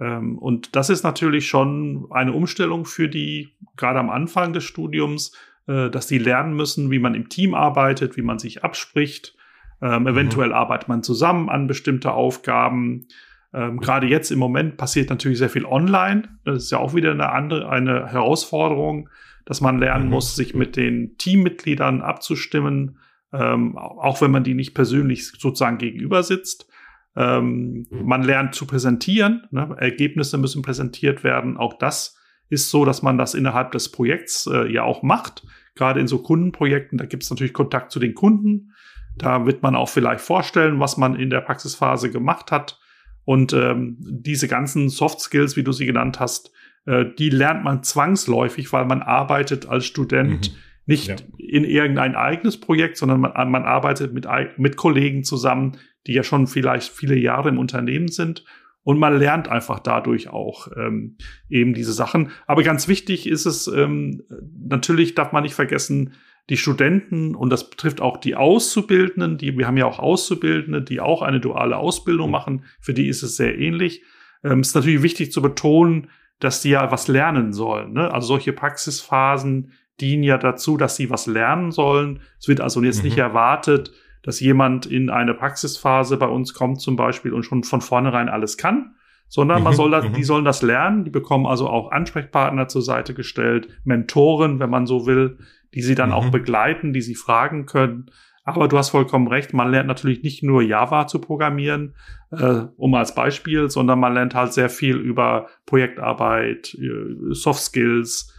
Ähm, 0.00 0.38
und 0.38 0.76
das 0.76 0.90
ist 0.90 1.02
natürlich 1.02 1.48
schon 1.48 2.06
eine 2.10 2.32
Umstellung 2.32 2.84
für 2.84 3.08
die, 3.08 3.54
gerade 3.76 3.98
am 3.98 4.10
Anfang 4.10 4.52
des 4.52 4.64
Studiums, 4.64 5.32
äh, 5.66 5.90
dass 5.90 6.06
die 6.06 6.18
lernen 6.18 6.54
müssen, 6.54 6.90
wie 6.90 6.98
man 6.98 7.14
im 7.14 7.28
Team 7.28 7.54
arbeitet, 7.54 8.16
wie 8.16 8.22
man 8.22 8.38
sich 8.38 8.64
abspricht. 8.64 9.34
Ähm, 9.80 10.02
mhm. 10.02 10.08
eventuell 10.08 10.52
arbeitet 10.52 10.88
man 10.88 11.02
zusammen 11.02 11.48
an 11.48 11.66
bestimmte 11.66 12.12
Aufgaben. 12.12 13.06
Ähm, 13.52 13.78
Gerade 13.78 14.06
jetzt 14.06 14.30
im 14.30 14.38
Moment 14.38 14.76
passiert 14.76 15.10
natürlich 15.10 15.38
sehr 15.38 15.50
viel 15.50 15.64
online. 15.64 16.28
Das 16.44 16.64
ist 16.64 16.70
ja 16.70 16.78
auch 16.78 16.94
wieder 16.94 17.12
eine 17.12 17.30
andere, 17.30 17.68
eine 17.68 18.08
Herausforderung, 18.08 19.08
dass 19.44 19.60
man 19.60 19.78
lernen 19.78 20.06
mhm. 20.06 20.10
muss, 20.10 20.36
sich 20.36 20.54
mit 20.54 20.76
den 20.76 21.16
Teammitgliedern 21.16 22.02
abzustimmen, 22.02 22.98
ähm, 23.32 23.76
auch 23.78 24.20
wenn 24.20 24.30
man 24.30 24.44
die 24.44 24.54
nicht 24.54 24.74
persönlich 24.74 25.28
sozusagen 25.28 25.78
gegenüber 25.78 26.22
sitzt. 26.22 26.68
Ähm, 27.16 27.86
mhm. 27.90 28.06
Man 28.06 28.22
lernt 28.22 28.54
zu 28.54 28.66
präsentieren, 28.66 29.46
ne? 29.50 29.74
Ergebnisse 29.78 30.38
müssen 30.38 30.62
präsentiert 30.62 31.24
werden. 31.24 31.56
Auch 31.56 31.74
das 31.78 32.16
ist 32.48 32.70
so, 32.70 32.84
dass 32.84 33.02
man 33.02 33.18
das 33.18 33.34
innerhalb 33.34 33.72
des 33.72 33.90
Projekts 33.90 34.46
äh, 34.46 34.70
ja 34.72 34.82
auch 34.82 35.02
macht. 35.02 35.44
Gerade 35.74 36.00
in 36.00 36.06
so 36.06 36.18
Kundenprojekten, 36.18 36.98
da 36.98 37.06
gibt 37.06 37.22
es 37.22 37.30
natürlich 37.30 37.52
Kontakt 37.52 37.92
zu 37.92 38.00
den 38.00 38.14
Kunden. 38.14 38.72
Da 39.16 39.46
wird 39.46 39.62
man 39.62 39.74
auch 39.74 39.88
vielleicht 39.88 40.20
vorstellen, 40.20 40.80
was 40.80 40.96
man 40.96 41.16
in 41.16 41.30
der 41.30 41.40
Praxisphase 41.40 42.10
gemacht 42.10 42.52
hat. 42.52 42.78
Und 43.24 43.52
ähm, 43.52 43.96
diese 44.00 44.48
ganzen 44.48 44.88
Soft 44.88 45.20
Skills, 45.20 45.56
wie 45.56 45.62
du 45.62 45.72
sie 45.72 45.86
genannt 45.86 46.18
hast, 46.20 46.50
äh, 46.86 47.04
die 47.18 47.30
lernt 47.30 47.64
man 47.64 47.82
zwangsläufig, 47.82 48.72
weil 48.72 48.86
man 48.86 49.02
arbeitet 49.02 49.68
als 49.68 49.84
Student 49.84 50.50
mhm. 50.50 50.56
nicht 50.86 51.08
ja. 51.08 51.16
in 51.36 51.64
irgendein 51.64 52.14
eigenes 52.14 52.58
Projekt, 52.58 52.96
sondern 52.96 53.20
man, 53.20 53.50
man 53.50 53.64
arbeitet 53.64 54.14
mit, 54.14 54.26
mit 54.56 54.76
Kollegen 54.76 55.24
zusammen, 55.24 55.76
die 56.06 56.12
ja 56.12 56.22
schon 56.22 56.46
vielleicht 56.46 56.90
viele 56.90 57.16
Jahre 57.16 57.48
im 57.48 57.58
Unternehmen 57.58 58.08
sind. 58.08 58.44
Und 58.82 58.98
man 58.98 59.18
lernt 59.18 59.48
einfach 59.48 59.80
dadurch 59.80 60.28
auch 60.30 60.68
ähm, 60.76 61.18
eben 61.50 61.74
diese 61.74 61.92
Sachen. 61.92 62.30
Aber 62.46 62.62
ganz 62.62 62.88
wichtig 62.88 63.26
ist 63.26 63.44
es, 63.44 63.66
ähm, 63.66 64.22
natürlich 64.58 65.14
darf 65.14 65.32
man 65.32 65.42
nicht 65.42 65.54
vergessen, 65.54 66.14
die 66.48 66.56
Studenten, 66.56 67.34
und 67.34 67.50
das 67.50 67.68
betrifft 67.68 68.00
auch 68.00 68.16
die 68.16 68.34
Auszubildenden, 68.34 69.36
die, 69.36 69.58
wir 69.58 69.66
haben 69.66 69.76
ja 69.76 69.84
auch 69.84 69.98
Auszubildende, 69.98 70.80
die 70.80 71.00
auch 71.00 71.20
eine 71.20 71.40
duale 71.40 71.76
Ausbildung 71.76 72.30
machen, 72.30 72.64
für 72.80 72.94
die 72.94 73.08
ist 73.08 73.22
es 73.22 73.36
sehr 73.36 73.58
ähnlich. 73.58 74.02
Ähm, 74.42 74.60
ist 74.60 74.74
natürlich 74.74 75.02
wichtig 75.02 75.32
zu 75.32 75.42
betonen, 75.42 76.08
dass 76.40 76.62
die 76.62 76.70
ja 76.70 76.90
was 76.90 77.08
lernen 77.08 77.52
sollen. 77.52 77.92
Ne? 77.92 78.12
Also 78.12 78.28
solche 78.28 78.52
Praxisphasen 78.52 79.72
dienen 80.00 80.22
ja 80.22 80.38
dazu, 80.38 80.76
dass 80.76 80.96
sie 80.96 81.10
was 81.10 81.26
lernen 81.26 81.72
sollen. 81.72 82.20
Es 82.40 82.48
wird 82.48 82.60
also 82.60 82.82
jetzt 82.82 82.98
mhm. 82.98 83.08
nicht 83.08 83.18
erwartet, 83.18 83.92
dass 84.22 84.40
jemand 84.40 84.86
in 84.86 85.10
eine 85.10 85.34
Praxisphase 85.34 86.16
bei 86.16 86.26
uns 86.26 86.54
kommt 86.54 86.80
zum 86.80 86.96
Beispiel 86.96 87.32
und 87.32 87.44
schon 87.44 87.64
von 87.64 87.80
vornherein 87.80 88.28
alles 88.28 88.56
kann, 88.56 88.94
sondern 89.28 89.58
mhm. 89.58 89.64
man 89.64 89.74
soll 89.74 89.90
das, 89.90 90.08
mhm. 90.08 90.12
die 90.14 90.24
sollen 90.24 90.44
das 90.44 90.62
lernen. 90.62 91.04
Die 91.04 91.10
bekommen 91.10 91.46
also 91.46 91.68
auch 91.68 91.90
Ansprechpartner 91.92 92.68
zur 92.68 92.82
Seite 92.82 93.14
gestellt, 93.14 93.68
Mentoren, 93.84 94.58
wenn 94.58 94.70
man 94.70 94.86
so 94.86 95.06
will, 95.06 95.38
die 95.74 95.82
sie 95.82 95.94
dann 95.94 96.12
auch 96.12 96.26
mhm. 96.26 96.30
begleiten, 96.30 96.92
die 96.92 97.02
sie 97.02 97.14
fragen 97.14 97.66
können. 97.66 98.06
Aber 98.44 98.66
du 98.66 98.78
hast 98.78 98.88
vollkommen 98.88 99.28
recht, 99.28 99.52
man 99.52 99.70
lernt 99.70 99.88
natürlich 99.88 100.22
nicht 100.22 100.42
nur 100.42 100.62
Java 100.62 101.06
zu 101.06 101.20
programmieren, 101.20 101.94
äh, 102.30 102.62
um 102.78 102.94
als 102.94 103.14
Beispiel, 103.14 103.68
sondern 103.68 104.00
man 104.00 104.14
lernt 104.14 104.34
halt 104.34 104.54
sehr 104.54 104.70
viel 104.70 104.96
über 104.96 105.48
Projektarbeit, 105.66 106.74
äh, 106.74 107.34
Soft 107.34 107.60
Skills, 107.60 108.34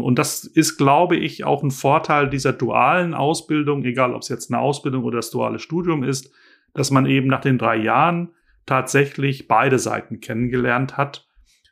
und 0.00 0.18
das 0.18 0.44
ist, 0.44 0.76
glaube 0.76 1.16
ich, 1.16 1.44
auch 1.44 1.62
ein 1.62 1.70
Vorteil 1.70 2.28
dieser 2.28 2.52
dualen 2.52 3.14
Ausbildung, 3.14 3.84
egal 3.84 4.14
ob 4.14 4.22
es 4.22 4.28
jetzt 4.28 4.52
eine 4.52 4.60
Ausbildung 4.60 5.04
oder 5.04 5.16
das 5.16 5.30
duale 5.30 5.58
Studium 5.58 6.02
ist, 6.02 6.32
dass 6.74 6.90
man 6.90 7.06
eben 7.06 7.28
nach 7.28 7.40
den 7.40 7.58
drei 7.58 7.76
Jahren 7.76 8.30
tatsächlich 8.66 9.48
beide 9.48 9.78
Seiten 9.78 10.20
kennengelernt 10.20 10.96
hat 10.96 11.28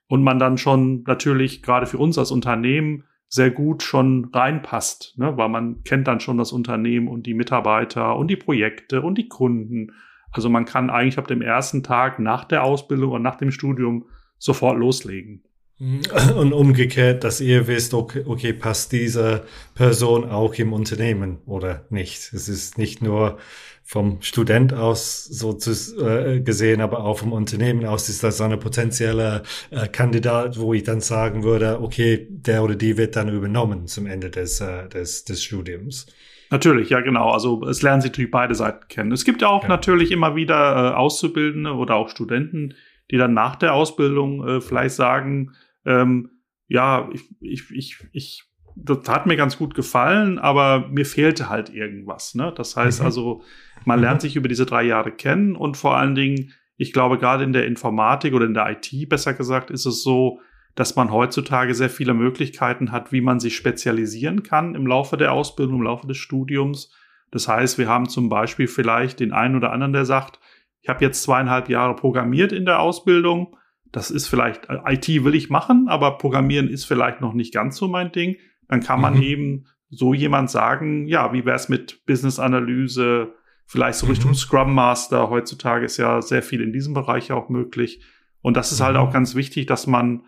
und 0.09 0.23
man 0.23 0.39
dann 0.39 0.59
schon 0.59 1.05
natürlich 1.07 1.63
gerade 1.63 1.87
für 1.87 1.99
uns 1.99 2.19
als 2.19 2.31
Unternehmen 2.31 3.05
sehr 3.29 3.51
gut 3.51 3.85
schon 3.85 4.29
reinpasst, 4.33 5.15
ne? 5.17 5.37
weil 5.37 5.49
man 5.49 5.85
kennt 5.85 6.09
dann 6.09 6.19
schon 6.19 6.37
das 6.37 6.51
Unternehmen 6.51 7.07
und 7.07 7.27
die 7.27 7.35
Mitarbeiter 7.35 8.17
und 8.17 8.29
die 8.29 8.37
Projekte 8.37 9.03
und 9.03 9.17
die 9.19 9.29
Kunden. 9.29 9.93
Also 10.33 10.49
man 10.49 10.65
kann 10.65 10.91
eigentlich 10.91 11.19
ab 11.19 11.29
dem 11.29 11.41
ersten 11.41 11.85
Tag 11.85 12.19
nach 12.19 12.45
der 12.45 12.65
Ausbildung 12.65 13.13
und 13.13 13.23
nach 13.23 13.37
dem 13.37 13.53
Studium 13.53 14.07
sofort 14.37 14.77
loslegen. 14.79 15.45
Und 15.81 16.53
umgekehrt, 16.53 17.25
dass 17.25 17.41
ihr 17.41 17.67
wisst, 17.67 17.95
okay, 17.95 18.23
okay, 18.27 18.53
passt 18.53 18.93
diese 18.93 19.45
Person 19.75 20.29
auch 20.29 20.53
im 20.55 20.75
Unternehmen 20.75 21.39
oder 21.47 21.87
nicht. 21.89 22.35
Es 22.35 22.51
ist 22.51 22.77
nicht 22.77 23.01
nur 23.01 23.39
vom 23.83 24.21
Student 24.21 24.75
aus 24.75 25.25
so 25.25 25.55
zu, 25.55 25.73
äh, 26.05 26.41
gesehen, 26.41 26.83
aber 26.83 27.03
auch 27.03 27.19
vom 27.19 27.33
Unternehmen 27.33 27.87
aus 27.87 28.11
ist 28.11 28.23
das 28.23 28.43
eine 28.43 28.59
potenzielle 28.59 29.43
äh, 29.71 29.89
Kandidat, 29.89 30.59
wo 30.61 30.75
ich 30.75 30.83
dann 30.83 31.01
sagen 31.01 31.45
würde, 31.45 31.81
okay, 31.81 32.29
der 32.31 32.63
oder 32.63 32.75
die 32.75 32.99
wird 32.99 33.17
dann 33.17 33.31
übernommen 33.31 33.87
zum 33.87 34.07
Ende 34.07 34.29
des, 34.29 34.61
äh, 34.61 34.87
des, 34.89 35.25
des 35.25 35.43
Studiums. 35.43 36.07
Natürlich, 36.51 36.91
ja 36.91 37.01
genau. 37.01 37.31
Also 37.31 37.65
es 37.67 37.81
lernen 37.81 38.03
sich 38.03 38.11
natürlich 38.11 38.31
beide 38.31 38.55
Seiten 38.55 38.87
kennen. 38.89 39.13
Es 39.13 39.25
gibt 39.25 39.41
ja 39.41 39.49
auch 39.49 39.63
ja. 39.63 39.69
natürlich 39.69 40.11
immer 40.11 40.37
wieder 40.37 40.55
äh, 40.57 40.95
Auszubildende 40.95 41.73
oder 41.73 41.95
auch 41.95 42.11
Studenten, 42.11 42.75
die 43.11 43.17
dann 43.17 43.33
nach 43.33 43.57
der 43.57 43.73
Ausbildung 43.73 44.47
äh, 44.47 44.61
vielleicht 44.61 44.95
sagen, 44.95 45.53
ähm, 45.85 46.31
ja, 46.69 47.09
ich, 47.13 47.23
ich, 47.41 47.71
ich, 47.71 47.99
ich, 48.13 48.45
das 48.77 49.09
hat 49.09 49.27
mir 49.27 49.37
ganz 49.37 49.59
gut 49.59 49.75
gefallen, 49.75 50.39
aber 50.39 50.89
mir 50.89 51.05
fehlte 51.05 51.49
halt 51.49 51.69
irgendwas. 51.69 52.35
Ne? 52.35 52.53
Das 52.57 52.77
heißt 52.77 53.01
mhm. 53.01 53.07
also, 53.07 53.43
man 53.85 54.01
lernt 54.01 54.21
sich 54.21 54.37
über 54.37 54.49
diese 54.49 54.67
drei 54.67 54.85
Jahre 54.85 55.11
kennen 55.11 55.57
und 55.57 55.77
vor 55.77 55.97
allen 55.97 56.15
Dingen, 56.15 56.53
ich 56.77 56.93
glaube, 56.93 57.19
gerade 57.19 57.45
in 57.45 57.53
der 57.53 57.67
Informatik 57.67 58.35
oder 58.35 58.47
in 58.47 58.55
der 58.55 58.71
IT, 58.71 59.09
besser 59.09 59.35
gesagt, 59.35 59.71
ist 59.71 59.87
es 59.87 60.03
so, 60.03 60.41
dass 60.75 60.97
man 60.97 61.11
heutzutage 61.11 61.75
sehr 61.75 61.91
viele 61.91 62.15
Möglichkeiten 62.15 62.93
hat, 62.93 63.13
wie 63.13 63.21
man 63.21 63.41
sich 63.41 63.57
spezialisieren 63.57 64.43
kann 64.43 64.75
im 64.75 64.87
Laufe 64.87 65.17
der 65.17 65.33
Ausbildung, 65.33 65.79
im 65.79 65.83
Laufe 65.83 66.07
des 66.07 66.17
Studiums. 66.17 66.95
Das 67.31 67.49
heißt, 67.49 67.79
wir 67.79 67.89
haben 67.89 68.09
zum 68.09 68.29
Beispiel 68.29 68.69
vielleicht 68.69 69.21
den 69.21 69.33
einen 69.33 69.57
oder 69.57 69.73
anderen, 69.73 69.93
der 69.93 70.05
sagt, 70.05 70.39
ich 70.83 70.89
habe 70.89 71.05
jetzt 71.05 71.23
zweieinhalb 71.23 71.69
Jahre 71.69 71.95
programmiert 71.97 72.53
in 72.53 72.65
der 72.65 72.81
Ausbildung 72.81 73.57
das 73.93 74.11
ist 74.11 74.29
vielleicht, 74.29 74.69
äh, 74.69 74.79
IT 74.87 75.09
will 75.25 75.35
ich 75.35 75.51
machen, 75.51 75.89
aber 75.89 76.19
Programmieren 76.19 76.69
ist 76.69 76.85
vielleicht 76.85 77.21
noch 77.21 77.35
nicht 77.35 77.53
ganz 77.53 77.77
so 77.77 77.89
mein 77.89 78.13
Ding. 78.13 78.37
Dann 78.69 78.81
kann 78.81 79.01
man 79.01 79.17
mhm. 79.17 79.23
eben 79.23 79.67
so 79.89 80.15
jemand 80.15 80.51
sagen, 80.51 81.09
ja, 81.09 81.33
wie 81.33 81.45
wäre 81.45 81.57
es 81.57 81.69
mit 81.69 82.07
Business-Analyse, 82.07 83.35
vielleicht 83.67 83.99
so 83.99 84.07
Richtung 84.07 84.31
mhm. 84.31 84.37
Scrum 84.37 84.75
Master. 84.75 85.31
Heutzutage 85.31 85.85
ist 85.85 85.97
ja 85.97 86.23
sehr 86.23 86.43
viel 86.43 86.61
in 86.61 86.73
diesem 86.73 86.95
Bereich 86.95 87.33
auch 87.33 87.49
möglich. 87.49 88.03
Und 88.43 88.57
das 88.57 88.73
ist 88.73 88.81
halt 88.81 88.95
mhm. 88.95 89.01
auch 89.01 89.13
ganz 89.13 89.35
wichtig, 89.35 89.67
dass 89.67 89.87
man, 89.87 90.25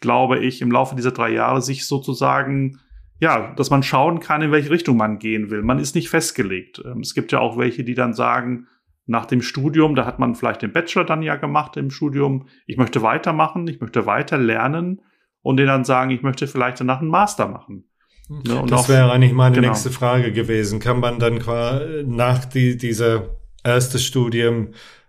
glaube 0.00 0.38
ich, 0.38 0.62
im 0.62 0.70
Laufe 0.70 0.96
dieser 0.96 1.12
drei 1.12 1.30
Jahre 1.30 1.60
sich 1.60 1.86
sozusagen, 1.86 2.80
ja, 3.20 3.54
dass 3.54 3.70
man 3.70 3.82
schauen 3.82 4.20
kann, 4.20 4.42
in 4.42 4.52
welche 4.52 4.70
Richtung 4.70 4.96
man 4.96 5.18
gehen 5.18 5.50
will. 5.50 5.62
Man 5.62 5.78
ist 5.78 5.94
nicht 5.94 6.08
festgelegt. 6.08 6.82
Ähm, 6.84 7.00
es 7.00 7.14
gibt 7.14 7.32
ja 7.32 7.40
auch 7.40 7.58
welche, 7.58 7.84
die 7.84 7.94
dann 7.94 8.14
sagen, 8.14 8.66
nach 9.12 9.26
dem 9.26 9.42
Studium, 9.42 9.94
da 9.94 10.06
hat 10.06 10.18
man 10.18 10.34
vielleicht 10.34 10.62
den 10.62 10.72
Bachelor 10.72 11.04
dann 11.04 11.22
ja 11.22 11.36
gemacht 11.36 11.76
im 11.76 11.90
Studium, 11.90 12.48
ich 12.66 12.78
möchte 12.78 13.02
weitermachen, 13.02 13.68
ich 13.68 13.78
möchte 13.78 14.06
weiter 14.06 14.38
lernen 14.38 15.02
und 15.42 15.58
denen 15.58 15.68
dann 15.68 15.84
sagen, 15.84 16.10
ich 16.10 16.22
möchte 16.22 16.46
vielleicht 16.46 16.80
danach 16.80 17.00
einen 17.00 17.10
Master 17.10 17.46
machen. 17.46 17.84
Ne? 18.28 18.64
das 18.66 18.88
wäre 18.88 19.12
eigentlich 19.12 19.34
meine 19.34 19.54
genau. 19.54 19.68
nächste 19.68 19.90
Frage 19.90 20.32
gewesen. 20.32 20.80
Kann 20.80 21.00
man 21.00 21.18
dann 21.18 21.38
quasi 21.40 22.04
nach 22.06 22.46
die, 22.46 22.78
dieser 22.78 23.36
erste 23.62 23.98
Studium 23.98 24.68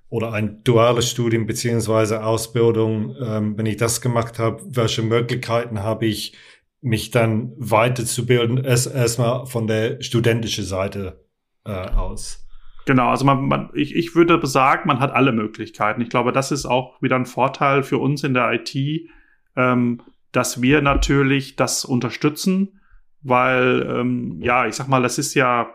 oder 0.10 0.34
ein 0.34 0.64
duales 0.64 1.10
Studium 1.10 1.46
beziehungsweise 1.46 2.26
Ausbildung, 2.26 3.16
ähm, 3.20 3.58
wenn 3.58 3.66
ich 3.66 3.78
das 3.78 4.02
gemacht 4.02 4.38
habe, 4.38 4.62
welche 4.68 5.02
Möglichkeiten 5.02 5.82
habe 5.82 6.06
ich, 6.06 6.36
mich 6.82 7.12
dann 7.12 7.54
weiterzubilden, 7.56 8.62
erst 8.62 8.94
erstmal 8.94 9.46
von 9.46 9.68
der 9.68 10.02
studentischen 10.02 10.66
Seite 10.66 11.26
äh, 11.66 11.72
aus? 11.72 12.43
Genau, 12.86 13.10
also 13.10 13.26
man, 13.26 13.48
man, 13.48 13.70
ich, 13.74 13.96
ich 13.96 14.16
würde 14.16 14.38
besagen, 14.38 14.88
man 14.88 15.00
hat 15.00 15.14
alle 15.14 15.32
Möglichkeiten. 15.32 16.02
Ich 16.02 16.10
glaube, 16.10 16.32
das 16.32 16.52
ist 16.52 16.66
auch 16.66 17.02
wieder 17.02 17.16
ein 17.16 17.26
Vorteil 17.26 17.84
für 17.84 17.98
uns 17.98 18.24
in 18.24 18.34
der 18.34 18.52
IT, 18.52 18.76
ähm, 19.56 20.02
dass 20.32 20.62
wir 20.62 20.82
natürlich 20.82 21.56
das 21.56 21.86
unterstützen, 21.86 22.80
weil, 23.22 23.88
ähm, 23.90 24.42
ja, 24.42 24.68
ich 24.68 24.76
sag 24.76 24.88
mal, 24.90 25.02
das 25.02 25.18
ist 25.18 25.34
ja 25.34 25.70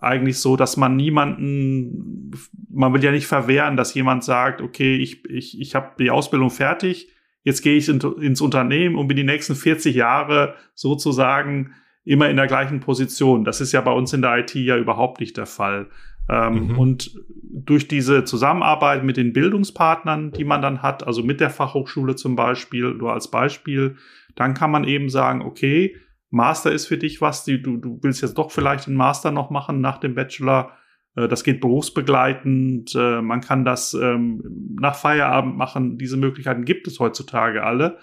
eigentlich 0.00 0.38
so, 0.38 0.56
dass 0.56 0.76
man 0.76 0.96
niemanden, 0.96 2.32
man 2.70 2.92
will 2.92 3.04
ja 3.04 3.12
nicht 3.12 3.26
verwehren, 3.26 3.76
dass 3.76 3.94
jemand 3.94 4.24
sagt, 4.24 4.60
okay, 4.60 4.96
ich, 4.96 5.24
ich, 5.26 5.60
ich 5.60 5.74
habe 5.74 5.92
die 5.98 6.10
Ausbildung 6.10 6.50
fertig, 6.50 7.10
jetzt 7.44 7.62
gehe 7.62 7.76
ich 7.76 7.88
in, 7.88 8.00
ins 8.20 8.40
Unternehmen 8.40 8.96
und 8.96 9.08
bin 9.08 9.16
die 9.16 9.24
nächsten 9.24 9.54
40 9.54 9.94
Jahre 9.94 10.54
sozusagen 10.74 11.74
immer 12.04 12.28
in 12.28 12.36
der 12.36 12.46
gleichen 12.46 12.80
Position. 12.80 13.44
Das 13.44 13.60
ist 13.60 13.72
ja 13.72 13.80
bei 13.80 13.92
uns 13.92 14.12
in 14.12 14.22
der 14.22 14.38
IT 14.38 14.54
ja 14.54 14.76
überhaupt 14.76 15.20
nicht 15.20 15.36
der 15.36 15.46
Fall. 15.46 15.88
Ähm, 16.30 16.68
mhm. 16.68 16.78
Und 16.78 17.20
durch 17.42 17.88
diese 17.88 18.24
Zusammenarbeit 18.24 19.02
mit 19.02 19.16
den 19.16 19.32
Bildungspartnern, 19.32 20.30
die 20.30 20.44
man 20.44 20.62
dann 20.62 20.82
hat, 20.82 21.04
also 21.04 21.24
mit 21.24 21.40
der 21.40 21.50
Fachhochschule 21.50 22.14
zum 22.14 22.36
Beispiel, 22.36 22.94
nur 22.94 23.12
als 23.12 23.30
Beispiel, 23.30 23.96
dann 24.36 24.54
kann 24.54 24.70
man 24.70 24.84
eben 24.84 25.08
sagen, 25.08 25.42
okay, 25.42 25.96
Master 26.30 26.70
ist 26.70 26.86
für 26.86 26.96
dich 26.96 27.20
was, 27.20 27.44
du, 27.44 27.58
du 27.58 27.98
willst 28.02 28.22
jetzt 28.22 28.38
doch 28.38 28.52
vielleicht 28.52 28.86
einen 28.86 28.96
Master 28.96 29.32
noch 29.32 29.50
machen 29.50 29.80
nach 29.80 29.98
dem 29.98 30.14
Bachelor. 30.14 30.70
Äh, 31.16 31.26
das 31.26 31.42
geht 31.42 31.60
berufsbegleitend, 31.60 32.94
äh, 32.94 33.20
man 33.20 33.40
kann 33.40 33.64
das 33.64 33.92
ähm, 33.94 34.76
nach 34.80 34.94
Feierabend 34.94 35.56
machen. 35.56 35.98
Diese 35.98 36.16
Möglichkeiten 36.16 36.64
gibt 36.64 36.86
es 36.86 37.00
heutzutage 37.00 37.64
alle. 37.64 37.98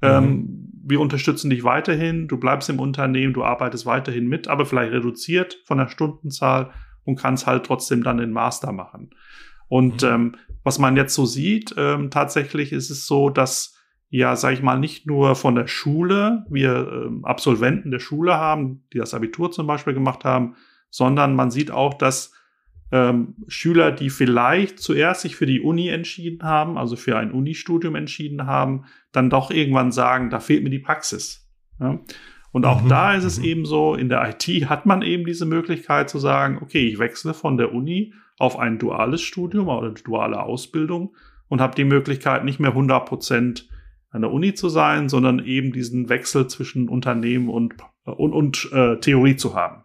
Ähm, 0.00 0.24
mhm. 0.24 0.72
wir 0.84 1.00
unterstützen 1.00 1.50
dich 1.50 1.64
weiterhin, 1.64 2.28
du 2.28 2.38
bleibst 2.38 2.70
im 2.70 2.78
Unternehmen, 2.78 3.34
du 3.34 3.42
arbeitest 3.42 3.84
weiterhin 3.84 4.28
mit, 4.28 4.46
aber 4.46 4.64
vielleicht 4.64 4.92
reduziert 4.92 5.60
von 5.64 5.78
der 5.78 5.88
Stundenzahl 5.88 6.70
und 7.08 7.16
kannst 7.16 7.46
halt 7.46 7.64
trotzdem 7.64 8.02
dann 8.02 8.18
den 8.18 8.32
Master 8.32 8.70
machen. 8.70 9.10
Und 9.68 10.02
mhm. 10.02 10.08
ähm, 10.08 10.34
was 10.62 10.78
man 10.78 10.94
jetzt 10.94 11.14
so 11.14 11.24
sieht, 11.24 11.74
ähm, 11.78 12.10
tatsächlich 12.10 12.72
ist 12.72 12.90
es 12.90 13.06
so, 13.06 13.30
dass 13.30 13.74
ja, 14.10 14.36
sag 14.36 14.54
ich 14.54 14.62
mal, 14.62 14.78
nicht 14.78 15.06
nur 15.06 15.34
von 15.34 15.54
der 15.54 15.66
Schule, 15.66 16.46
wir 16.48 17.06
ähm, 17.06 17.24
Absolventen 17.24 17.90
der 17.90 17.98
Schule 17.98 18.34
haben, 18.34 18.84
die 18.92 18.98
das 18.98 19.12
Abitur 19.12 19.50
zum 19.50 19.66
Beispiel 19.66 19.92
gemacht 19.92 20.24
haben, 20.24 20.54
sondern 20.88 21.34
man 21.34 21.50
sieht 21.50 21.70
auch, 21.70 21.94
dass 21.94 22.32
ähm, 22.90 23.34
Schüler, 23.48 23.92
die 23.92 24.08
vielleicht 24.08 24.78
zuerst 24.78 25.22
sich 25.22 25.36
für 25.36 25.44
die 25.44 25.60
Uni 25.60 25.88
entschieden 25.88 26.42
haben, 26.42 26.78
also 26.78 26.96
für 26.96 27.18
ein 27.18 27.32
Unistudium 27.32 27.96
entschieden 27.96 28.46
haben, 28.46 28.84
dann 29.12 29.28
doch 29.28 29.50
irgendwann 29.50 29.92
sagen, 29.92 30.30
da 30.30 30.40
fehlt 30.40 30.62
mir 30.62 30.70
die 30.70 30.78
Praxis. 30.78 31.46
Ja? 31.78 32.00
Und 32.50 32.64
auch 32.64 32.82
mhm. 32.82 32.88
da 32.88 33.14
ist 33.14 33.24
es 33.24 33.38
mhm. 33.38 33.44
eben 33.44 33.64
so, 33.66 33.94
in 33.94 34.08
der 34.08 34.28
IT 34.28 34.68
hat 34.68 34.86
man 34.86 35.02
eben 35.02 35.24
diese 35.24 35.46
Möglichkeit 35.46 36.08
zu 36.08 36.18
sagen, 36.18 36.58
okay, 36.62 36.88
ich 36.88 36.98
wechsle 36.98 37.34
von 37.34 37.56
der 37.56 37.72
Uni 37.72 38.14
auf 38.38 38.58
ein 38.58 38.78
duales 38.78 39.20
Studium 39.20 39.68
oder 39.68 39.88
eine 39.88 39.94
duale 39.94 40.42
Ausbildung 40.42 41.14
und 41.48 41.60
habe 41.60 41.74
die 41.74 41.84
Möglichkeit, 41.84 42.44
nicht 42.44 42.60
mehr 42.60 42.70
100 42.70 43.04
Prozent 43.06 43.68
an 44.10 44.22
der 44.22 44.32
Uni 44.32 44.54
zu 44.54 44.68
sein, 44.68 45.08
sondern 45.08 45.44
eben 45.44 45.72
diesen 45.72 46.08
Wechsel 46.08 46.46
zwischen 46.46 46.88
Unternehmen 46.88 47.48
und, 47.48 47.74
und, 48.04 48.32
und 48.32 48.72
äh, 48.72 48.98
Theorie 49.00 49.36
zu 49.36 49.54
haben. 49.54 49.84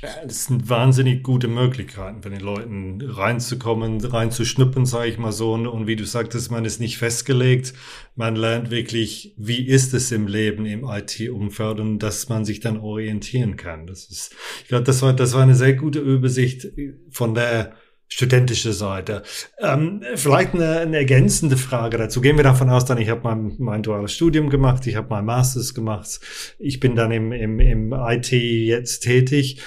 Das 0.00 0.44
sind 0.44 0.68
wahnsinnig 0.68 1.24
gute 1.24 1.48
Möglichkeiten 1.48 2.22
für 2.22 2.30
den 2.30 2.40
Leuten 2.40 3.00
reinzukommen, 3.02 4.00
reinzuschnuppen, 4.00 4.86
sage 4.86 5.10
ich 5.10 5.18
mal 5.18 5.32
so. 5.32 5.54
Und 5.54 5.88
wie 5.88 5.96
du 5.96 6.06
sagtest, 6.06 6.52
man 6.52 6.64
ist 6.64 6.78
nicht 6.78 6.98
festgelegt. 6.98 7.74
Man 8.14 8.36
lernt 8.36 8.70
wirklich, 8.70 9.34
wie 9.36 9.66
ist 9.66 9.94
es 9.94 10.12
im 10.12 10.28
Leben 10.28 10.66
im 10.66 10.84
IT-Umfeld 10.84 11.80
und 11.80 11.98
dass 11.98 12.28
man 12.28 12.44
sich 12.44 12.60
dann 12.60 12.78
orientieren 12.78 13.56
kann. 13.56 13.88
Das 13.88 14.04
ist, 14.04 14.36
ich 14.62 14.68
glaube, 14.68 14.84
das 14.84 15.02
war, 15.02 15.12
das 15.14 15.34
war 15.34 15.42
eine 15.42 15.56
sehr 15.56 15.74
gute 15.74 15.98
Übersicht 15.98 16.68
von 17.10 17.34
der 17.34 17.74
studentischen 18.08 18.72
Seite. 18.72 19.22
Ähm, 19.60 20.02
vielleicht 20.14 20.54
eine, 20.54 20.80
eine 20.80 20.96
ergänzende 20.96 21.56
Frage 21.56 21.98
dazu. 21.98 22.20
Gehen 22.20 22.36
wir 22.36 22.44
davon 22.44 22.70
aus, 22.70 22.84
dann 22.84 22.98
ich 22.98 23.08
habe 23.10 23.20
mein, 23.24 23.54
mein 23.58 23.82
duales 23.82 24.12
Studium 24.12 24.48
gemacht, 24.48 24.86
ich 24.86 24.96
habe 24.96 25.08
mein 25.10 25.24
Masters 25.24 25.74
gemacht, 25.74 26.20
ich 26.58 26.80
bin 26.80 26.96
dann 26.96 27.12
im, 27.12 27.32
im, 27.32 27.60
im 27.60 27.92
IT 27.92 28.32
jetzt 28.32 29.00
tätig. 29.00 29.60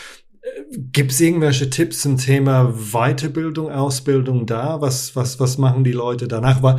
Gibt 0.73 1.11
es 1.11 1.21
irgendwelche 1.21 1.69
Tipps 1.69 2.01
zum 2.01 2.17
Thema 2.17 2.73
Weiterbildung, 2.91 3.69
Ausbildung 3.69 4.45
da? 4.45 4.81
Was, 4.81 5.15
was, 5.15 5.39
was 5.39 5.57
machen 5.57 5.83
die 5.83 5.91
Leute 5.91 6.27
danach? 6.27 6.63
Weil 6.63 6.77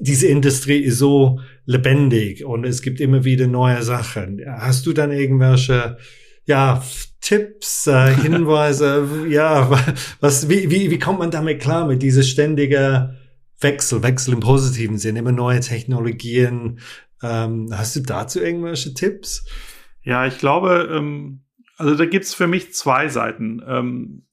diese 0.00 0.26
Industrie 0.26 0.80
ist 0.80 0.98
so 0.98 1.40
lebendig 1.64 2.44
und 2.44 2.64
es 2.64 2.82
gibt 2.82 3.00
immer 3.00 3.24
wieder 3.24 3.46
neue 3.46 3.82
Sachen. 3.82 4.40
Hast 4.46 4.86
du 4.86 4.92
dann 4.92 5.12
irgendwelche, 5.12 5.96
ja, 6.46 6.82
Tipps, 7.24 7.86
äh, 7.86 8.14
Hinweise? 8.14 9.26
ja, 9.28 9.70
was, 10.20 10.48
wie, 10.48 10.70
wie, 10.70 10.90
wie 10.90 10.98
kommt 10.98 11.18
man 11.18 11.30
damit 11.30 11.60
klar 11.60 11.86
mit 11.86 12.02
dieser 12.02 12.22
ständiger 12.22 13.16
Wechsel, 13.60 14.02
Wechsel 14.02 14.34
im 14.34 14.40
positiven 14.40 14.98
Sinn, 14.98 15.16
immer 15.16 15.32
neue 15.32 15.60
Technologien, 15.60 16.78
Ähm, 17.24 17.70
hast 17.72 17.96
du 17.96 18.00
dazu 18.00 18.40
irgendwelche 18.40 18.92
Tipps? 18.92 19.46
Ja, 20.02 20.26
ich 20.26 20.38
glaube, 20.38 20.90
ähm, 20.92 21.44
also 21.78 21.94
da 21.94 22.04
gibt's 22.04 22.34
für 22.34 22.46
mich 22.46 22.74
zwei 22.74 23.08
Seiten. 23.08 23.62
Ähm, 23.66 24.26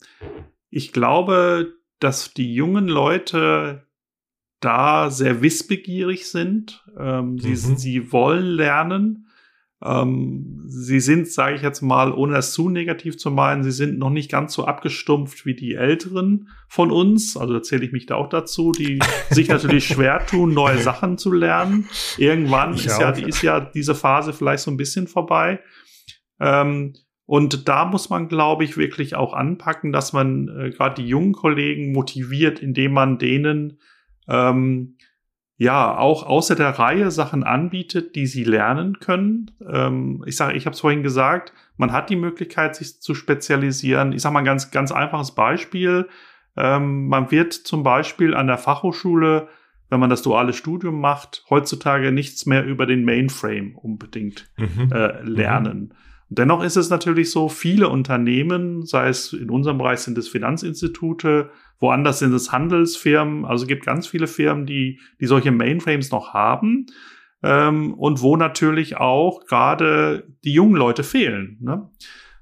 ich 0.69 0.91
glaube, 0.91 1.74
dass 2.00 2.33
die 2.33 2.53
jungen 2.53 2.88
Leute 2.88 3.88
da 4.60 5.10
sehr 5.10 5.41
wissbegierig 5.41 6.29
sind. 6.29 6.83
Ähm, 7.00 7.39
sie, 7.39 7.50
mhm. 7.51 7.77
sie 7.77 8.12
wollen 8.12 8.45
lernen. 8.45 9.27
Ähm, 9.83 10.63
sie 10.67 11.00
sind, 11.00 11.27
sage 11.27 11.55
ich 11.55 11.61
jetzt 11.63 11.81
mal, 11.81 12.11
ohne 12.11 12.33
das 12.33 12.53
zu 12.53 12.69
negativ 12.69 13.17
zu 13.17 13.31
meinen, 13.31 13.63
sie 13.63 13.71
sind 13.71 13.97
noch 13.97 14.11
nicht 14.11 14.29
ganz 14.29 14.53
so 14.53 14.65
abgestumpft 14.65 15.45
wie 15.45 15.55
die 15.55 15.73
Älteren 15.73 16.50
von 16.67 16.91
uns. 16.91 17.35
Also 17.35 17.55
erzähle 17.55 17.85
ich 17.85 17.91
mich 17.91 18.05
da 18.05 18.15
auch 18.15 18.29
dazu, 18.29 18.71
die 18.71 19.00
sich 19.31 19.47
natürlich 19.47 19.88
schwer 19.88 20.25
tun, 20.25 20.53
neue 20.53 20.77
Sachen 20.77 21.17
zu 21.17 21.31
lernen. 21.31 21.88
Irgendwann 22.17 22.75
ist 22.75 23.00
ja, 23.00 23.09
ist 23.09 23.41
ja 23.41 23.59
diese 23.59 23.95
Phase 23.95 24.33
vielleicht 24.33 24.63
so 24.63 24.71
ein 24.71 24.77
bisschen 24.77 25.07
vorbei. 25.07 25.59
Ähm, 26.39 26.93
und 27.25 27.67
da 27.69 27.85
muss 27.85 28.09
man, 28.09 28.27
glaube 28.27 28.65
ich, 28.65 28.77
wirklich 28.77 29.15
auch 29.15 29.33
anpacken, 29.33 29.91
dass 29.91 30.11
man 30.13 30.47
äh, 30.50 30.69
gerade 30.69 31.01
die 31.01 31.07
jungen 31.07 31.31
Kollegen 31.31 31.93
motiviert, 31.93 32.59
indem 32.59 32.93
man 32.93 33.17
denen 33.17 33.79
ähm, 34.27 34.97
ja 35.62 35.96
auch 35.96 36.25
außer 36.25 36.56
der 36.56 36.80
Reihe 36.80 37.12
Sachen 37.12 37.44
anbietet, 37.44 38.15
die 38.15 38.25
sie 38.25 38.44
lernen 38.44 39.00
können. 39.00 39.51
Ähm, 39.63 40.24
ich 40.25 40.36
sage, 40.36 40.58
ich 40.58 40.65
habe 40.65 40.74
es 40.74 40.80
vorhin 40.80 41.03
gesagt, 41.03 41.53
man 41.77 41.91
hat 41.91 42.10
die 42.10 42.15
Möglichkeit, 42.15 42.75
sich 42.75 43.00
zu 43.00 43.13
spezialisieren. 43.13 44.12
Ich 44.12 44.24
sage 44.24 44.34
mal 44.34 44.39
ein 44.39 44.46
ganz, 44.46 44.72
ganz 44.72 44.91
einfaches 44.91 45.36
Beispiel. 45.36 46.10
Ähm, 46.58 47.10
man 47.10 47.30
wird 47.30 47.53
zum 47.53 47.84
Beispiel 47.84 48.34
an 48.34 48.48
der 48.48 48.58
Fachhochschule, 48.58 49.50
wenn 49.91 50.00
man 50.00 50.10
das 50.10 50.24
duale 50.24 50.53
Studium 50.53 51.00
macht, 51.00 51.46
heutzutage 51.51 52.12
nichts 52.12 52.48
mehr 52.48 52.65
über 52.65 52.88
den 52.88 53.06
Mainframe 53.06 53.75
unbedingt 53.75 54.50
mhm. 54.58 54.91
äh, 54.91 55.22
lernen. 55.22 55.80
Mhm. 55.80 55.91
Dennoch 56.33 56.63
ist 56.63 56.77
es 56.77 56.89
natürlich 56.89 57.29
so, 57.29 57.50
viele 57.50 57.89
Unternehmen, 57.89 58.85
sei 58.85 59.09
es 59.09 59.33
in 59.33 59.50
unserem 59.50 59.77
Bereich 59.77 60.00
sind 60.00 60.17
es 60.17 60.29
Finanzinstitute, 60.29 61.50
woanders 61.77 62.19
sind 62.19 62.33
es 62.33 62.53
Handelsfirmen, 62.53 63.43
also 63.43 63.63
es 63.63 63.67
gibt 63.67 63.85
ganz 63.85 64.07
viele 64.07 64.27
Firmen, 64.27 64.65
die, 64.65 65.01
die 65.19 65.25
solche 65.25 65.51
Mainframes 65.51 66.09
noch 66.09 66.33
haben 66.33 66.85
ähm, 67.43 67.93
und 67.95 68.21
wo 68.21 68.38
natürlich 68.38 68.95
auch 68.95 69.45
gerade 69.45 70.23
die 70.45 70.53
jungen 70.53 70.75
Leute 70.75 71.03
fehlen. 71.03 71.57
Ne? 71.59 71.89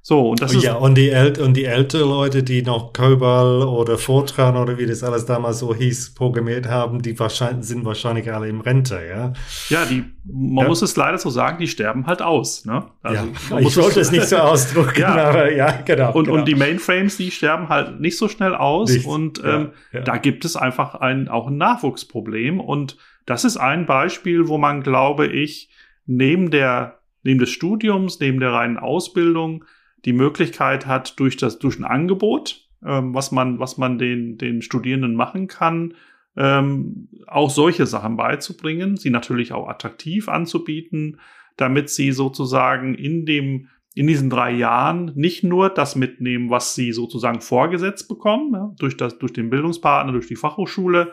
So, 0.01 0.29
und 0.29 0.41
das 0.41 0.53
ist. 0.53 0.63
Ja, 0.63 0.75
und 0.75 0.95
die, 0.95 1.09
ält 1.09 1.39
und 1.39 1.55
die 1.55 1.65
älteren 1.65 2.09
Leute, 2.09 2.41
die 2.41 2.61
noch 2.61 2.93
Cobol 2.93 3.63
oder 3.63 3.97
Fortran 3.97 4.55
oder 4.55 4.77
wie 4.77 4.85
das 4.85 5.03
alles 5.03 5.25
damals 5.25 5.59
so 5.59 5.75
hieß, 5.75 6.13
programmiert 6.13 6.67
haben, 6.67 7.01
die 7.01 7.19
wahrscheinlich, 7.19 7.65
sind 7.65 7.83
wahrscheinlich 7.83 8.31
alle 8.31 8.47
im 8.47 8.61
Rente, 8.61 8.99
ja? 9.07 9.33
Ja, 9.67 9.85
die, 9.85 10.05
man 10.23 10.63
ja. 10.63 10.69
muss 10.69 10.81
es 10.81 10.95
leider 10.95 11.17
so 11.17 11.29
sagen, 11.29 11.59
die 11.59 11.67
sterben 11.67 12.07
halt 12.07 12.21
aus, 12.21 12.65
ne? 12.65 12.85
Also, 13.03 13.25
ja, 13.51 13.59
ich 13.59 13.75
wollte 13.77 13.99
es 13.99 14.11
nicht 14.11 14.27
so 14.27 14.37
ausdrücken, 14.37 15.01
ja. 15.01 15.15
aber 15.15 15.51
ja, 15.51 15.71
genau 15.85 16.13
und, 16.13 16.25
genau. 16.25 16.39
und 16.39 16.47
die 16.47 16.55
Mainframes, 16.55 17.17
die 17.17 17.29
sterben 17.29 17.67
halt 17.67 17.99
nicht 17.99 18.17
so 18.17 18.29
schnell 18.29 18.55
aus 18.55 18.91
nicht. 18.91 19.05
und 19.05 19.43
ähm, 19.45 19.71
da 19.91 20.17
gibt 20.17 20.45
es 20.45 20.55
einfach 20.55 20.95
ein, 20.95 21.27
auch 21.27 21.47
ein 21.47 21.57
Nachwuchsproblem 21.57 22.61
und 22.61 22.97
das 23.25 23.43
ist 23.43 23.57
ein 23.57 23.85
Beispiel, 23.85 24.47
wo 24.47 24.57
man, 24.57 24.81
glaube 24.81 25.27
ich, 25.27 25.69
neben 26.07 26.49
der, 26.49 26.99
neben 27.21 27.39
des 27.39 27.51
Studiums, 27.51 28.19
neben 28.19 28.39
der 28.39 28.53
reinen 28.53 28.77
Ausbildung, 28.77 29.65
die 30.05 30.13
Möglichkeit 30.13 30.85
hat, 30.85 31.19
durch 31.19 31.37
das, 31.37 31.59
durch 31.59 31.79
ein 31.79 31.85
Angebot, 31.85 32.67
ähm, 32.85 33.13
was 33.13 33.31
man, 33.31 33.59
was 33.59 33.77
man 33.77 33.97
den, 33.97 34.37
den 34.37 34.61
Studierenden 34.61 35.15
machen 35.15 35.47
kann, 35.47 35.93
ähm, 36.37 37.09
auch 37.27 37.49
solche 37.49 37.85
Sachen 37.85 38.15
beizubringen, 38.15 38.97
sie 38.97 39.09
natürlich 39.09 39.51
auch 39.51 39.67
attraktiv 39.67 40.29
anzubieten, 40.29 41.19
damit 41.57 41.89
sie 41.89 42.11
sozusagen 42.11 42.95
in 42.95 43.25
dem, 43.25 43.67
in 43.93 44.07
diesen 44.07 44.29
drei 44.29 44.51
Jahren 44.51 45.11
nicht 45.15 45.43
nur 45.43 45.69
das 45.69 45.95
mitnehmen, 45.95 46.49
was 46.49 46.75
sie 46.75 46.93
sozusagen 46.93 47.41
vorgesetzt 47.41 48.07
bekommen, 48.07 48.53
ja, 48.53 48.73
durch 48.79 48.95
das, 48.95 49.19
durch 49.19 49.33
den 49.33 49.49
Bildungspartner, 49.49 50.13
durch 50.13 50.27
die 50.27 50.37
Fachhochschule, 50.37 51.11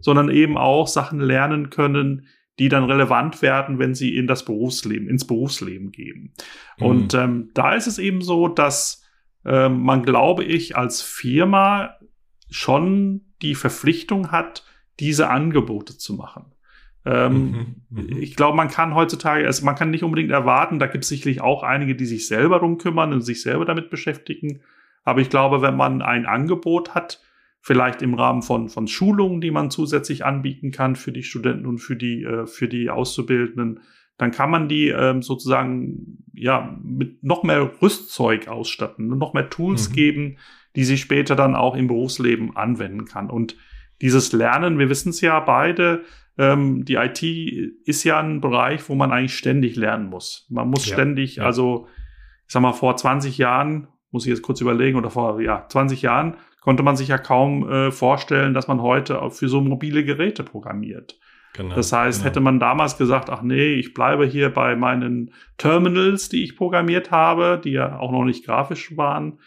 sondern 0.00 0.28
eben 0.28 0.58
auch 0.58 0.88
Sachen 0.88 1.20
lernen 1.20 1.70
können, 1.70 2.26
die 2.58 2.68
dann 2.68 2.84
relevant 2.84 3.42
werden, 3.42 3.78
wenn 3.78 3.94
sie 3.94 4.16
in 4.16 4.26
das 4.26 4.44
Berufsleben, 4.44 5.08
ins 5.08 5.26
Berufsleben 5.26 5.92
gehen. 5.92 6.32
Mhm. 6.78 6.86
Und 6.86 7.14
ähm, 7.14 7.50
da 7.54 7.74
ist 7.74 7.86
es 7.86 7.98
eben 7.98 8.22
so, 8.22 8.48
dass 8.48 9.04
ähm, 9.44 9.82
man, 9.82 10.02
glaube 10.02 10.44
ich, 10.44 10.76
als 10.76 11.02
Firma 11.02 11.96
schon 12.50 13.22
die 13.42 13.54
Verpflichtung 13.54 14.32
hat, 14.32 14.64
diese 14.98 15.28
Angebote 15.28 15.98
zu 15.98 16.14
machen. 16.14 16.46
Ähm, 17.04 17.50
mhm, 17.50 17.74
mh. 17.90 18.16
Ich 18.18 18.34
glaube, 18.34 18.56
man 18.56 18.68
kann 18.68 18.94
heutzutage, 18.94 19.46
also 19.46 19.64
man 19.64 19.76
kann 19.76 19.90
nicht 19.90 20.02
unbedingt 20.02 20.32
erwarten, 20.32 20.78
da 20.78 20.86
gibt 20.86 21.04
es 21.04 21.08
sicherlich 21.08 21.40
auch 21.40 21.62
einige, 21.62 21.94
die 21.94 22.06
sich 22.06 22.26
selber 22.26 22.58
drum 22.58 22.78
kümmern 22.78 23.12
und 23.12 23.20
sich 23.20 23.42
selber 23.42 23.64
damit 23.64 23.90
beschäftigen. 23.90 24.60
Aber 25.04 25.20
ich 25.20 25.30
glaube, 25.30 25.62
wenn 25.62 25.76
man 25.76 26.02
ein 26.02 26.26
Angebot 26.26 26.94
hat, 26.94 27.20
vielleicht 27.66 28.00
im 28.00 28.14
Rahmen 28.14 28.42
von, 28.42 28.68
von 28.68 28.86
Schulungen, 28.86 29.40
die 29.40 29.50
man 29.50 29.72
zusätzlich 29.72 30.24
anbieten 30.24 30.70
kann 30.70 30.94
für 30.94 31.10
die 31.10 31.24
Studenten 31.24 31.66
und 31.66 31.78
für 31.78 31.96
die, 31.96 32.22
äh, 32.22 32.46
für 32.46 32.68
die 32.68 32.90
Auszubildenden, 32.90 33.80
dann 34.18 34.30
kann 34.30 34.52
man 34.52 34.68
die 34.68 34.90
ähm, 34.90 35.20
sozusagen 35.20 36.22
ja 36.32 36.78
mit 36.80 37.24
noch 37.24 37.42
mehr 37.42 37.68
Rüstzeug 37.82 38.46
ausstatten, 38.46 39.08
noch 39.08 39.34
mehr 39.34 39.50
Tools 39.50 39.88
mhm. 39.88 39.94
geben, 39.94 40.36
die 40.76 40.84
sie 40.84 40.96
später 40.96 41.34
dann 41.34 41.56
auch 41.56 41.74
im 41.74 41.88
Berufsleben 41.88 42.56
anwenden 42.56 43.04
kann. 43.04 43.30
Und 43.30 43.56
dieses 44.00 44.32
Lernen, 44.32 44.78
wir 44.78 44.88
wissen 44.88 45.08
es 45.08 45.20
ja 45.20 45.40
beide, 45.40 46.04
ähm, 46.38 46.84
die 46.84 46.94
IT 46.94 47.20
ist 47.84 48.04
ja 48.04 48.20
ein 48.20 48.40
Bereich, 48.40 48.88
wo 48.88 48.94
man 48.94 49.10
eigentlich 49.10 49.36
ständig 49.36 49.74
lernen 49.74 50.08
muss. 50.08 50.46
Man 50.50 50.70
muss 50.70 50.86
ja, 50.86 50.94
ständig, 50.94 51.36
ja. 51.36 51.42
also 51.42 51.88
ich 52.46 52.52
sag 52.52 52.62
mal, 52.62 52.74
vor 52.74 52.96
20 52.96 53.38
Jahren, 53.38 53.88
muss 54.12 54.24
ich 54.24 54.30
jetzt 54.30 54.42
kurz 54.42 54.60
überlegen, 54.60 54.96
oder 54.96 55.10
vor 55.10 55.40
ja, 55.40 55.66
20 55.68 56.02
Jahren 56.02 56.36
konnte 56.66 56.82
man 56.82 56.96
sich 56.96 57.06
ja 57.06 57.16
kaum 57.16 57.70
äh, 57.70 57.92
vorstellen, 57.92 58.52
dass 58.52 58.66
man 58.66 58.82
heute 58.82 59.20
für 59.30 59.48
so 59.48 59.60
mobile 59.60 60.04
Geräte 60.04 60.42
programmiert. 60.42 61.16
Genau, 61.54 61.76
das 61.76 61.92
heißt, 61.92 62.18
genau. 62.18 62.28
hätte 62.28 62.40
man 62.40 62.58
damals 62.58 62.98
gesagt, 62.98 63.30
ach 63.30 63.42
nee, 63.42 63.74
ich 63.74 63.94
bleibe 63.94 64.26
hier 64.26 64.52
bei 64.52 64.74
meinen 64.74 65.32
Terminals, 65.58 66.28
die 66.28 66.42
ich 66.42 66.56
programmiert 66.56 67.12
habe, 67.12 67.60
die 67.62 67.70
ja 67.70 68.00
auch 68.00 68.10
noch 68.10 68.24
nicht 68.24 68.44
grafisch 68.44 68.96
waren, 68.96 69.38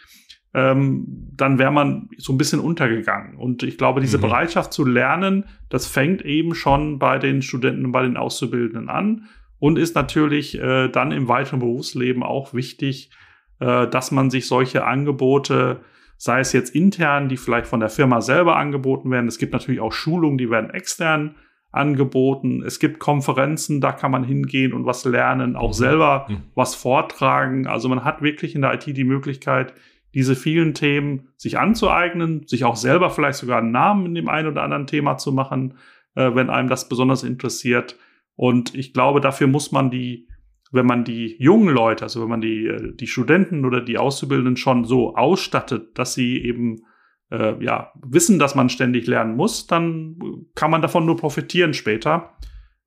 ähm, 0.53 1.27
dann 1.35 1.59
wäre 1.59 1.73
man 1.73 2.07
so 2.15 2.31
ein 2.31 2.37
bisschen 2.37 2.61
untergegangen. 2.61 3.35
Und 3.35 3.63
ich 3.63 3.77
glaube, 3.77 3.99
diese 3.99 4.17
mhm. 4.17 4.21
Bereitschaft 4.21 4.71
zu 4.71 4.85
lernen, 4.85 5.43
das 5.67 5.87
fängt 5.87 6.21
eben 6.21 6.55
schon 6.55 6.99
bei 6.99 7.19
den 7.19 7.41
Studenten 7.41 7.87
und 7.87 7.91
bei 7.91 8.03
den 8.03 8.15
Auszubildenden 8.15 8.87
an 8.87 9.25
und 9.59 9.77
ist 9.77 9.93
natürlich 9.93 10.57
äh, 10.57 10.87
dann 10.87 11.11
im 11.11 11.27
weiteren 11.27 11.59
Berufsleben 11.59 12.23
auch 12.23 12.53
wichtig, 12.53 13.11
äh, 13.59 13.87
dass 13.87 14.11
man 14.11 14.29
sich 14.29 14.47
solche 14.47 14.85
Angebote 14.85 15.81
sei 16.19 16.41
es 16.41 16.51
jetzt 16.51 16.75
intern, 16.75 17.29
die 17.29 17.37
vielleicht 17.37 17.65
von 17.65 17.79
der 17.79 17.89
Firma 17.89 18.19
selber 18.19 18.57
angeboten 18.57 19.09
werden. 19.09 19.27
Es 19.27 19.37
gibt 19.37 19.53
natürlich 19.53 19.79
auch 19.79 19.93
Schulungen, 19.93 20.37
die 20.37 20.49
werden 20.49 20.69
extern 20.69 21.35
angeboten. 21.71 22.61
Es 22.61 22.79
gibt 22.79 22.99
Konferenzen, 22.99 23.79
da 23.79 23.93
kann 23.93 24.11
man 24.11 24.25
hingehen 24.25 24.73
und 24.73 24.85
was 24.85 25.05
lernen, 25.05 25.55
auch 25.55 25.69
mhm. 25.69 25.73
selber 25.73 26.25
mhm. 26.27 26.41
was 26.55 26.75
vortragen. 26.75 27.67
Also 27.67 27.87
man 27.87 28.03
hat 28.03 28.21
wirklich 28.21 28.53
in 28.53 28.61
der 28.61 28.73
IT 28.73 28.85
die 28.85 29.03
Möglichkeit, 29.05 29.73
diese 30.13 30.35
vielen 30.35 30.73
Themen 30.73 31.29
sich 31.37 31.57
anzueignen, 31.57 32.45
sich 32.47 32.65
auch 32.65 32.75
selber 32.75 33.11
vielleicht 33.11 33.39
sogar 33.39 33.59
einen 33.59 33.71
Namen 33.71 34.07
in 34.07 34.15
dem 34.15 34.27
einen 34.27 34.49
oder 34.49 34.63
anderen 34.63 34.87
Thema 34.87 35.17
zu 35.17 35.31
machen, 35.31 35.75
äh, 36.15 36.35
wenn 36.35 36.49
einem 36.49 36.67
das 36.67 36.89
besonders 36.89 37.23
interessiert. 37.23 37.97
Und 38.35 38.75
ich 38.75 38.91
glaube, 38.91 39.21
dafür 39.21 39.47
muss 39.47 39.71
man 39.71 39.89
die 39.89 40.27
wenn 40.71 40.85
man 40.85 41.03
die 41.03 41.35
jungen 41.39 41.73
Leute, 41.73 42.03
also 42.03 42.21
wenn 42.21 42.29
man 42.29 42.41
die, 42.41 42.67
äh, 42.67 42.93
die 42.95 43.07
Studenten 43.07 43.65
oder 43.65 43.81
die 43.81 43.97
Auszubildenden 43.97 44.57
schon 44.57 44.85
so 44.85 45.15
ausstattet, 45.15 45.97
dass 45.97 46.13
sie 46.13 46.43
eben 46.43 46.83
äh, 47.31 47.63
ja, 47.63 47.91
wissen, 48.01 48.39
dass 48.39 48.55
man 48.55 48.69
ständig 48.69 49.07
lernen 49.07 49.35
muss, 49.35 49.67
dann 49.67 50.17
kann 50.55 50.71
man 50.71 50.81
davon 50.81 51.05
nur 51.05 51.17
profitieren 51.17 51.73
später, 51.73 52.35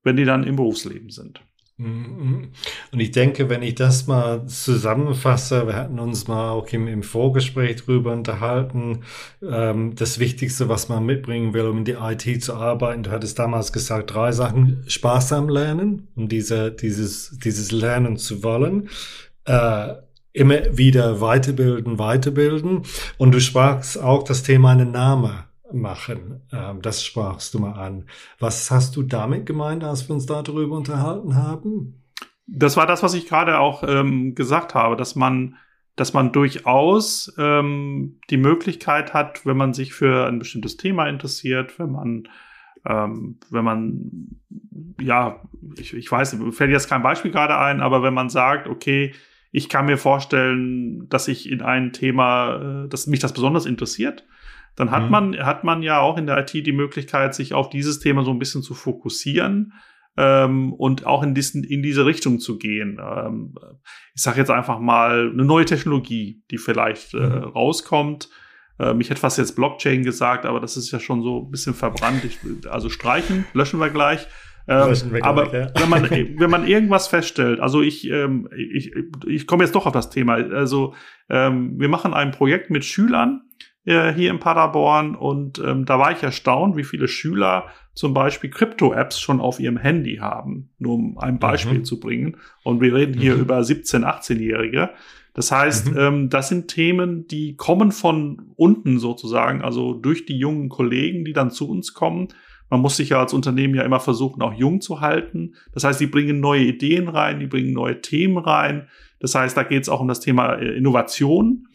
wenn 0.03 0.15
die 0.15 0.25
dann 0.25 0.43
im 0.43 0.55
Berufsleben 0.55 1.09
sind. 1.09 1.41
Mhm. 1.77 2.51
Und 2.91 2.99
ich 2.99 3.11
denke, 3.11 3.49
wenn 3.49 3.63
ich 3.63 3.75
das 3.75 4.05
mal 4.05 4.45
zusammenfasse, 4.45 5.65
wir 5.65 5.75
hatten 5.75 5.99
uns 5.99 6.27
mal 6.27 6.51
auch 6.51 6.67
im, 6.67 6.87
im 6.87 7.01
Vorgespräch 7.01 7.77
drüber 7.77 8.13
unterhalten, 8.13 9.03
ähm, 9.41 9.95
das 9.95 10.19
Wichtigste, 10.19 10.69
was 10.69 10.87
man 10.87 11.05
mitbringen 11.05 11.53
will, 11.53 11.65
um 11.65 11.79
in 11.79 11.85
die 11.85 11.97
IT 11.99 12.43
zu 12.43 12.53
arbeiten, 12.53 13.03
du 13.03 13.11
hattest 13.11 13.39
damals 13.39 13.73
gesagt, 13.73 14.13
drei 14.13 14.31
Sachen, 14.31 14.83
sparsam 14.87 15.49
lernen, 15.49 16.07
um 16.15 16.27
diese, 16.27 16.71
dieses, 16.71 17.39
dieses 17.43 17.71
Lernen 17.71 18.17
zu 18.17 18.43
wollen, 18.43 18.89
äh, 19.45 19.93
immer 20.31 20.77
wieder 20.77 21.21
weiterbilden, 21.21 21.97
weiterbilden. 21.97 22.83
Und 23.17 23.31
du 23.31 23.39
sprachst 23.39 23.99
auch 23.99 24.23
das 24.23 24.43
Thema 24.43 24.71
einen 24.71 24.91
Name 24.91 25.45
machen. 25.81 26.41
Ähm, 26.51 26.81
das 26.81 27.03
sprachst 27.03 27.53
du 27.53 27.59
mal 27.59 27.73
an. 27.73 28.05
Was 28.39 28.71
hast 28.71 28.95
du 28.95 29.03
damit 29.03 29.45
gemeint, 29.45 29.83
als 29.83 30.07
wir 30.07 30.15
uns 30.15 30.25
darüber 30.25 30.77
unterhalten 30.77 31.35
haben? 31.35 32.03
Das 32.47 32.77
war 32.77 32.85
das, 32.85 33.03
was 33.03 33.13
ich 33.13 33.27
gerade 33.27 33.59
auch 33.59 33.83
ähm, 33.87 34.35
gesagt 34.35 34.75
habe, 34.75 34.95
dass 34.95 35.15
man, 35.15 35.55
dass 35.95 36.13
man 36.13 36.31
durchaus 36.31 37.33
ähm, 37.37 38.19
die 38.29 38.37
Möglichkeit 38.37 39.13
hat, 39.13 39.45
wenn 39.45 39.57
man 39.57 39.73
sich 39.73 39.93
für 39.93 40.27
ein 40.27 40.39
bestimmtes 40.39 40.77
Thema 40.77 41.07
interessiert, 41.07 41.79
wenn 41.79 41.91
man 41.91 42.27
Ähm, 42.85 43.37
wenn 43.49 43.63
man, 43.63 44.41
ja, 44.99 45.39
ich, 45.77 45.93
ich 45.93 46.11
weiß, 46.11 46.35
fällt 46.51 46.69
jetzt 46.69 46.89
kein 46.89 47.01
Beispiel 47.01 47.31
gerade 47.31 47.57
ein, 47.57 47.79
aber 47.79 48.03
wenn 48.03 48.13
man 48.13 48.27
sagt, 48.27 48.67
okay, 48.67 49.13
ich 49.53 49.69
kann 49.69 49.85
mir 49.85 49.97
vorstellen, 49.97 51.07
dass 51.07 51.29
ich 51.29 51.49
in 51.49 51.61
ein 51.61 51.93
Thema, 51.93 52.83
äh, 52.83 52.89
dass 52.89 53.07
mich 53.07 53.21
das 53.21 53.31
besonders 53.31 53.65
interessiert, 53.65 54.25
dann 54.75 54.91
hat 54.91 55.03
mhm. 55.03 55.09
man, 55.11 55.37
hat 55.37 55.63
man 55.63 55.83
ja 55.83 55.99
auch 55.99 56.17
in 56.17 56.25
der 56.25 56.37
IT 56.39 56.53
die 56.53 56.71
Möglichkeit, 56.71 57.35
sich 57.35 57.53
auf 57.53 57.69
dieses 57.69 57.99
Thema 57.99 58.23
so 58.23 58.31
ein 58.31 58.39
bisschen 58.39 58.63
zu 58.63 58.73
fokussieren 58.73 59.73
ähm, 60.17 60.73
und 60.73 61.05
auch 61.05 61.23
in, 61.23 61.33
diesen, 61.35 61.63
in 61.63 61.81
diese 61.81 62.05
Richtung 62.05 62.39
zu 62.39 62.57
gehen. 62.57 62.99
Ähm, 63.01 63.55
ich 64.15 64.21
sage 64.21 64.39
jetzt 64.39 64.51
einfach 64.51 64.79
mal 64.79 65.31
eine 65.31 65.45
neue 65.45 65.65
Technologie, 65.65 66.43
die 66.51 66.57
vielleicht 66.57 67.13
äh, 67.13 67.17
mhm. 67.17 67.43
rauskommt. 67.43 68.29
Ähm, 68.79 69.01
ich 69.01 69.09
hätte 69.09 69.19
fast 69.19 69.37
jetzt 69.37 69.55
Blockchain 69.55 70.03
gesagt, 70.03 70.45
aber 70.45 70.59
das 70.59 70.77
ist 70.77 70.91
ja 70.91 70.99
schon 70.99 71.21
so 71.21 71.45
ein 71.45 71.51
bisschen 71.51 71.73
verbrannt. 71.73 72.23
Ich, 72.23 72.39
also 72.69 72.89
streichen, 72.89 73.45
löschen 73.53 73.79
wir 73.79 73.89
gleich. 73.89 74.27
Ähm, 74.65 74.95
aber 75.23 75.51
weg, 75.51 75.71
ja. 75.75 75.81
wenn 75.81 75.89
man 75.89 76.09
wenn 76.09 76.49
man 76.49 76.65
irgendwas 76.65 77.09
feststellt, 77.09 77.59
also 77.59 77.81
ich 77.81 78.09
ähm, 78.09 78.47
ich, 78.55 78.93
ich 79.27 79.45
komme 79.45 79.65
jetzt 79.65 79.75
doch 79.75 79.85
auf 79.85 79.91
das 79.91 80.09
Thema. 80.09 80.35
Also 80.35 80.95
ähm, 81.29 81.77
wir 81.79 81.89
machen 81.89 82.13
ein 82.13 82.31
Projekt 82.31 82.69
mit 82.69 82.85
Schülern 82.85 83.41
äh, 83.85 84.13
hier 84.13 84.31
in 84.31 84.39
Paderborn 84.39 85.15
und 85.15 85.59
ähm, 85.59 85.85
da 85.85 85.99
war 85.99 86.11
ich 86.11 86.23
erstaunt, 86.23 86.77
wie 86.77 86.83
viele 86.83 87.07
Schüler 87.07 87.65
zum 87.93 88.13
Beispiel 88.13 88.49
Krypto-Apps 88.49 89.19
schon 89.19 89.39
auf 89.39 89.59
ihrem 89.59 89.77
Handy 89.77 90.17
haben, 90.17 90.69
nur 90.79 90.95
um 90.95 91.17
ein 91.17 91.39
Beispiel 91.39 91.79
mhm. 91.79 91.85
zu 91.85 91.99
bringen. 91.99 92.37
Und 92.63 92.81
wir 92.81 92.93
reden 92.93 93.19
hier 93.19 93.35
mhm. 93.35 93.41
über 93.41 93.59
17-, 93.59 94.03
18-Jährige. 94.03 94.91
Das 95.33 95.51
heißt, 95.51 95.91
mhm. 95.91 95.97
ähm, 95.97 96.29
das 96.29 96.49
sind 96.49 96.67
Themen, 96.67 97.27
die 97.27 97.55
kommen 97.55 97.91
von 97.91 98.53
unten 98.55 98.99
sozusagen, 98.99 99.61
also 99.61 99.93
durch 99.93 100.25
die 100.25 100.37
jungen 100.37 100.69
Kollegen, 100.69 101.25
die 101.25 101.33
dann 101.33 101.51
zu 101.51 101.69
uns 101.69 101.93
kommen. 101.93 102.29
Man 102.69 102.81
muss 102.81 102.97
sich 102.97 103.09
ja 103.09 103.19
als 103.19 103.33
Unternehmen 103.33 103.75
ja 103.75 103.83
immer 103.83 103.99
versuchen, 103.99 104.41
auch 104.41 104.53
jung 104.53 104.81
zu 104.81 105.01
halten. 105.01 105.55
Das 105.73 105.83
heißt, 105.83 105.99
die 105.99 106.07
bringen 106.07 106.39
neue 106.39 106.63
Ideen 106.63 107.07
rein, 107.07 107.39
die 107.39 107.47
bringen 107.47 107.73
neue 107.73 108.01
Themen 108.01 108.37
rein. 108.37 108.87
Das 109.19 109.35
heißt, 109.35 109.55
da 109.55 109.63
geht 109.63 109.83
es 109.83 109.89
auch 109.89 109.99
um 109.99 110.07
das 110.07 110.19
Thema 110.19 110.55
äh, 110.55 110.75
Innovation. 110.75 111.67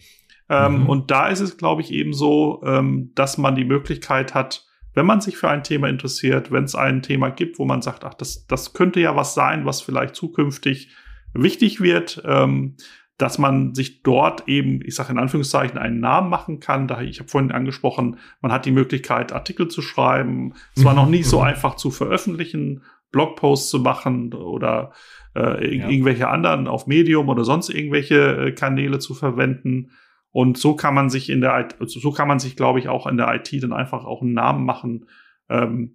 Ähm, 0.49 0.83
mhm. 0.83 0.89
Und 0.89 1.11
da 1.11 1.29
ist 1.29 1.41
es, 1.41 1.57
glaube 1.57 1.83
ich, 1.83 1.93
eben 1.93 2.13
so, 2.13 2.63
ähm, 2.65 3.13
dass 3.15 3.39
man 3.39 3.55
die 3.55 3.65
Möglichkeit 3.65 4.35
hat, 4.35 4.65
wenn 4.95 5.07
man 5.07 5.21
sich 5.21 5.37
für 5.37 5.49
ein 5.49 5.63
Thema 5.63 5.89
interessiert, 5.89 6.51
wenn 6.51 6.65
es 6.65 6.75
ein 6.75 7.03
Thema 7.03 7.31
gibt, 7.31 7.59
wo 7.59 7.65
man 7.65 7.83
sagt, 7.83 8.05
ach, 8.05 8.15
das, 8.15 8.47
das 8.47 8.73
könnte 8.73 9.01
ja 9.01 9.15
was 9.15 9.35
sein, 9.35 9.65
was 9.65 9.81
vielleicht 9.81 10.15
zukünftig 10.15 10.91
wichtig 11.35 11.81
wird, 11.81 12.23
ähm, 12.25 12.77
dass 13.19 13.39
man 13.39 13.75
sich 13.75 14.03
dort 14.03 14.49
eben, 14.49 14.81
ich 14.85 14.95
sage 14.95 15.13
in 15.13 15.19
Anführungszeichen, 15.19 15.77
einen 15.77 16.01
Namen 16.01 16.31
machen 16.31 16.61
kann. 16.61 16.87
Da, 16.87 17.01
ich 17.01 17.19
habe 17.19 17.29
vorhin 17.29 17.51
angesprochen, 17.51 18.19
man 18.41 18.53
hat 18.53 18.65
die 18.65 18.71
Möglichkeit, 18.71 19.33
Artikel 19.33 19.69
zu 19.69 19.83
schreiben. 19.83 20.55
Es 20.77 20.85
war 20.85 20.93
mhm. 20.93 20.99
noch 20.99 21.09
nie 21.09 21.25
so 21.25 21.39
mhm. 21.39 21.47
einfach 21.47 21.75
zu 21.75 21.91
veröffentlichen, 21.91 22.83
Blogposts 23.11 23.71
zu 23.71 23.81
machen 23.81 24.33
oder 24.35 24.93
äh, 25.35 25.79
ja. 25.79 25.89
irgendwelche 25.89 26.29
anderen 26.29 26.69
auf 26.69 26.87
Medium 26.87 27.29
oder 27.29 27.45
sonst 27.45 27.71
irgendwelche 27.71 28.49
äh, 28.49 28.53
Kanäle 28.53 28.99
zu 28.99 29.15
verwenden. 29.15 29.91
Und 30.31 30.59
so 30.59 30.75
kann 30.77 30.95
man 30.95 31.11
sich 31.11 31.31
in 31.31 31.41
der, 31.41 31.69
so 31.87 32.13
kann 32.13 32.29
man 32.29 32.39
sich, 32.39 32.57
glaube 32.57 32.79
ich, 32.79 32.89
auch 32.89 33.07
in 33.07 33.17
der 33.17 33.35
IT 33.35 33.63
dann 33.63 33.73
einfach 33.73 34.05
auch 34.05 34.23
einen 34.23 34.35
Namen 34.35 34.65
machen. 34.65 35.07
Ähm, 35.49 35.95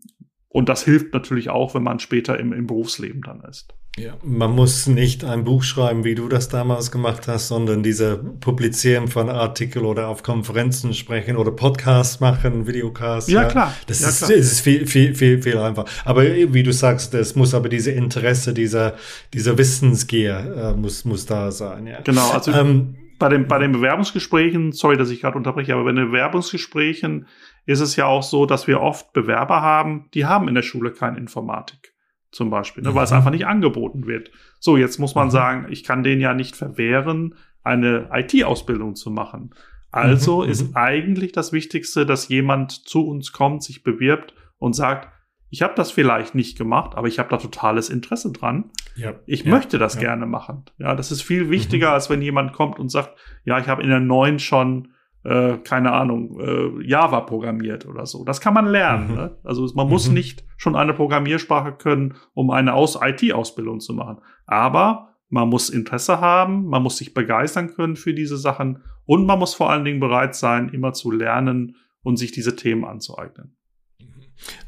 und 0.50 0.70
das 0.70 0.84
hilft 0.84 1.14
natürlich 1.14 1.50
auch, 1.50 1.76
wenn 1.76 1.84
man 1.84 2.00
später 2.00 2.40
im, 2.40 2.54
im 2.54 2.68
Berufsleben 2.68 3.22
dann 3.22 3.42
ist. 3.42 3.74
Ja, 3.98 4.18
man 4.24 4.52
muss 4.52 4.88
nicht 4.88 5.24
ein 5.24 5.44
Buch 5.44 5.62
schreiben, 5.62 6.04
wie 6.04 6.16
du 6.16 6.28
das 6.28 6.50
damals 6.50 6.92
gemacht 6.92 7.28
hast, 7.28 7.48
sondern 7.48 7.84
diese 7.84 8.18
Publizieren 8.18 9.08
von 9.08 9.30
Artikeln 9.30 9.86
oder 9.86 10.08
auf 10.08 10.24
Konferenzen 10.24 10.96
sprechen 10.96 11.38
oder 11.38 11.52
Podcasts 11.52 12.20
machen, 12.20 12.66
Videocasts. 12.66 13.30
Ja, 13.30 13.44
ja. 13.44 13.48
klar. 13.48 13.74
Das 13.86 14.02
ja, 14.02 14.10
ist, 14.10 14.26
klar. 14.26 14.32
ist 14.32 14.62
viel, 14.62 14.88
viel, 14.88 15.14
viel, 15.14 15.44
viel 15.44 15.58
einfach. 15.60 15.86
Aber 16.06 16.24
wie 16.24 16.64
du 16.64 16.74
sagst, 16.74 17.14
es 17.14 17.36
muss 17.36 17.54
aber 17.54 17.70
diese 17.70 17.92
Interesse, 17.92 18.56
dieser, 18.56 18.96
dieser 19.32 19.60
Wissensgier 19.60 20.74
äh, 20.74 20.80
muss, 20.80 21.06
muss 21.06 21.28
da 21.28 21.52
sein. 21.52 21.86
Ja. 21.86 22.02
Genau. 22.02 22.32
Also 22.32 22.52
ähm, 22.52 22.96
bei 23.24 23.30
den, 23.30 23.48
bei 23.48 23.58
den 23.58 23.72
Bewerbungsgesprächen, 23.72 24.74
sorry, 24.74 24.98
dass 24.98 25.10
ich 25.10 25.22
gerade 25.22 25.38
unterbreche, 25.38 25.74
aber 25.74 25.86
bei 25.86 25.94
den 25.94 26.08
Bewerbungsgesprächen 26.08 27.26
ist 27.66 27.80
es 27.80 27.96
ja 27.96 28.06
auch 28.06 28.22
so, 28.22 28.46
dass 28.46 28.68
wir 28.68 28.82
oft 28.82 29.14
Bewerber 29.14 29.62
haben, 29.62 30.10
die 30.14 30.26
haben 30.26 30.50
in 30.50 30.56
der 30.56 30.62
Schule 30.62 30.92
keine 30.92 31.20
Informatik 31.20 31.94
zum 32.32 32.50
Beispiel, 32.50 32.84
ne, 32.84 32.92
mhm. 32.92 32.96
weil 32.96 33.06
es 33.06 33.12
mhm. 33.12 33.18
einfach 33.18 33.32
nicht 33.32 33.48
angeboten 33.48 34.08
wird. 34.08 34.30
So, 34.60 34.76
jetzt 34.76 35.00
muss 35.00 35.16
man 35.16 35.28
mhm. 35.28 35.32
sagen, 35.32 35.68
ich 35.70 35.86
kann 35.86 36.04
denen 36.04 36.20
ja 36.20 36.34
nicht 36.34 36.58
verwehren, 36.58 37.36
eine 37.64 38.10
IT-Ausbildung 38.12 38.96
zu 38.96 39.10
machen. 39.10 39.56
Also 39.90 40.44
mhm. 40.44 40.50
ist 40.50 40.72
mhm. 40.72 40.76
eigentlich 40.76 41.32
das 41.32 41.54
Wichtigste, 41.54 42.06
dass 42.06 42.28
jemand 42.28 42.74
zu 42.74 43.08
uns 43.08 43.32
kommt, 43.32 43.64
sich 43.64 43.84
bewirbt 43.84 44.34
und 44.58 44.74
sagt, 44.74 45.13
ich 45.54 45.62
habe 45.62 45.76
das 45.76 45.92
vielleicht 45.92 46.34
nicht 46.34 46.58
gemacht, 46.58 46.96
aber 46.96 47.08
ich 47.08 47.20
habe 47.20 47.30
da 47.30 47.38
totales 47.38 47.92
Interesse 47.92 48.32
dran. 48.32 48.72
Ja, 48.96 49.14
ich 49.28 49.44
ja, 49.44 49.52
möchte 49.52 49.78
das 49.78 49.94
ja. 49.94 50.00
gerne 50.00 50.26
machen. 50.26 50.66
Ja, 50.80 50.96
das 50.96 51.12
ist 51.12 51.22
viel 51.22 51.52
wichtiger, 51.52 51.90
mhm. 51.90 51.94
als 51.94 52.10
wenn 52.10 52.24
jemand 52.24 52.54
kommt 52.54 52.80
und 52.80 52.90
sagt, 52.90 53.16
ja, 53.46 53.60
ich 53.60 53.68
habe 53.68 53.84
in 53.84 53.90
der 53.90 54.00
neuen 54.00 54.40
schon 54.40 54.94
äh, 55.24 55.60
keine 55.60 55.92
Ahnung, 55.92 56.40
äh, 56.40 56.84
Java 56.84 57.22
programmiert 57.22 57.86
oder 57.86 58.08
so. 58.08 58.24
Das 58.26 58.42
kann 58.42 58.56
man 58.56 58.66
lernen. 58.66 59.10
Mhm. 59.10 59.16
Ne? 59.16 59.38
Also 59.44 59.70
man 59.76 59.88
muss 59.88 60.08
mhm. 60.08 60.16
nicht 60.16 60.44
schon 60.58 60.76
eine 60.76 60.96
Programmiersprache 60.96 61.74
können, 61.74 62.16
um 62.34 62.50
eine 62.50 62.74
Aus 62.74 62.98
IT-Ausbildung 63.00 63.80
zu 63.80 63.94
machen. 63.94 64.22
Aber 64.48 65.14
man 65.30 65.50
muss 65.50 65.70
Interesse 65.70 66.20
haben, 66.20 66.66
man 66.66 66.82
muss 66.82 66.98
sich 66.98 67.14
begeistern 67.14 67.76
können 67.76 67.96
für 67.96 68.16
diese 68.16 68.38
Sachen 68.38 68.82
und 69.06 69.28
man 69.28 69.38
muss 69.38 69.54
vor 69.54 69.70
allen 69.70 69.86
Dingen 69.86 70.00
bereit 70.00 70.34
sein, 70.34 70.70
immer 70.70 70.94
zu 70.94 71.12
lernen 71.12 71.76
und 72.02 72.18
sich 72.18 72.32
diese 72.32 72.56
Themen 72.56 72.86
anzueignen. 72.86 73.56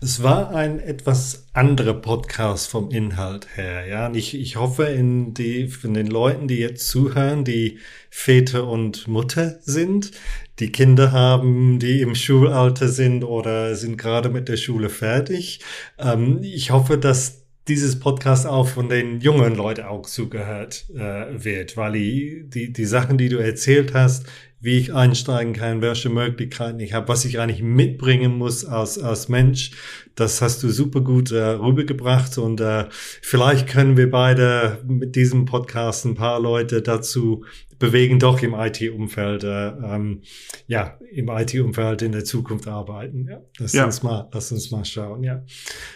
Es 0.02 0.24
war 0.24 0.56
ein 0.56 0.80
etwas 0.80 1.48
anderer 1.54 1.94
Podcast 1.94 2.70
vom 2.70 2.92
Inhalt 2.92 3.48
her, 3.56 3.86
ja. 3.88 4.08
Und 4.08 4.16
ich, 4.16 4.40
ich 4.40 4.56
hoffe, 4.56 4.86
in 4.86 5.34
die, 5.34 5.68
von 5.68 5.94
den 5.94 6.08
Leuten, 6.08 6.48
die 6.48 6.58
jetzt 6.58 6.88
zuhören, 6.88 7.44
die 7.44 7.80
Väter 8.10 8.68
und 8.68 9.08
Mutter 9.08 9.60
sind, 9.62 10.12
die 10.60 10.72
Kinder 10.72 11.12
haben, 11.12 11.80
die 11.80 12.02
im 12.02 12.16
Schulalter 12.16 12.88
sind 12.88 13.24
oder 13.24 13.76
sind 13.76 13.98
gerade 13.98 14.30
mit 14.30 14.48
der 14.48 14.58
Schule 14.58 14.90
fertig. 14.90 15.60
Ähm, 15.98 16.40
ich 16.42 16.72
hoffe, 16.72 16.98
dass 16.98 17.46
dieses 17.68 18.00
Podcast 18.00 18.46
auch 18.46 18.68
von 18.68 18.90
den 18.90 19.22
jungen 19.22 19.56
Leuten 19.56 19.86
auch 19.86 20.04
zugehört 20.04 20.86
äh, 20.94 21.44
wird, 21.44 21.78
weil 21.78 21.94
die, 21.94 22.44
die, 22.48 22.72
die 22.72 22.86
Sachen, 22.86 23.18
die 23.18 23.30
du 23.30 23.38
erzählt 23.38 23.94
hast, 23.94 24.28
wie 24.66 24.80
ich 24.80 24.96
einsteigen 24.96 25.54
kann, 25.54 25.82
welche 25.82 26.10
Möglichkeiten 26.10 26.80
ich 26.80 26.94
habe, 26.94 27.08
was 27.08 27.24
ich 27.24 27.40
eigentlich 27.40 27.62
mitbringen 27.62 28.36
muss 28.36 28.66
als, 28.66 28.98
als 28.98 29.30
Mensch. 29.30 29.70
Das 30.16 30.42
hast 30.42 30.64
du 30.64 30.70
super 30.70 31.02
gut 31.02 31.32
äh, 31.32 31.44
rübergebracht 31.44 32.40
und 32.40 32.60
äh, 32.62 32.86
vielleicht 32.90 33.68
können 33.68 33.96
wir 33.96 34.10
beide 34.10 34.80
mit 34.88 35.16
diesem 35.16 35.46
Podcast 35.46 36.06
ein 36.06 36.16
paar 36.16 36.40
Leute 36.40 36.82
dazu 36.82 37.46
bewegen, 37.78 38.18
doch 38.18 38.42
im 38.42 38.56
IT-Umfeld, 38.56 39.44
äh, 39.44 39.68
ähm, 39.68 40.24
ja, 40.66 40.98
im 41.12 41.30
IT-Umfeld 41.30 42.02
in 42.02 42.14
der 42.14 42.26
Zukunft 42.26 42.68
arbeiten. 42.68 43.28
Ja, 43.30 43.42
lass 43.60 43.74
ja. 43.74 43.86
uns 43.86 44.02
mal, 44.02 44.28
lass 44.34 44.52
uns 44.52 44.72
mal 44.72 44.84
schauen. 44.84 45.24
Ja, 45.24 45.44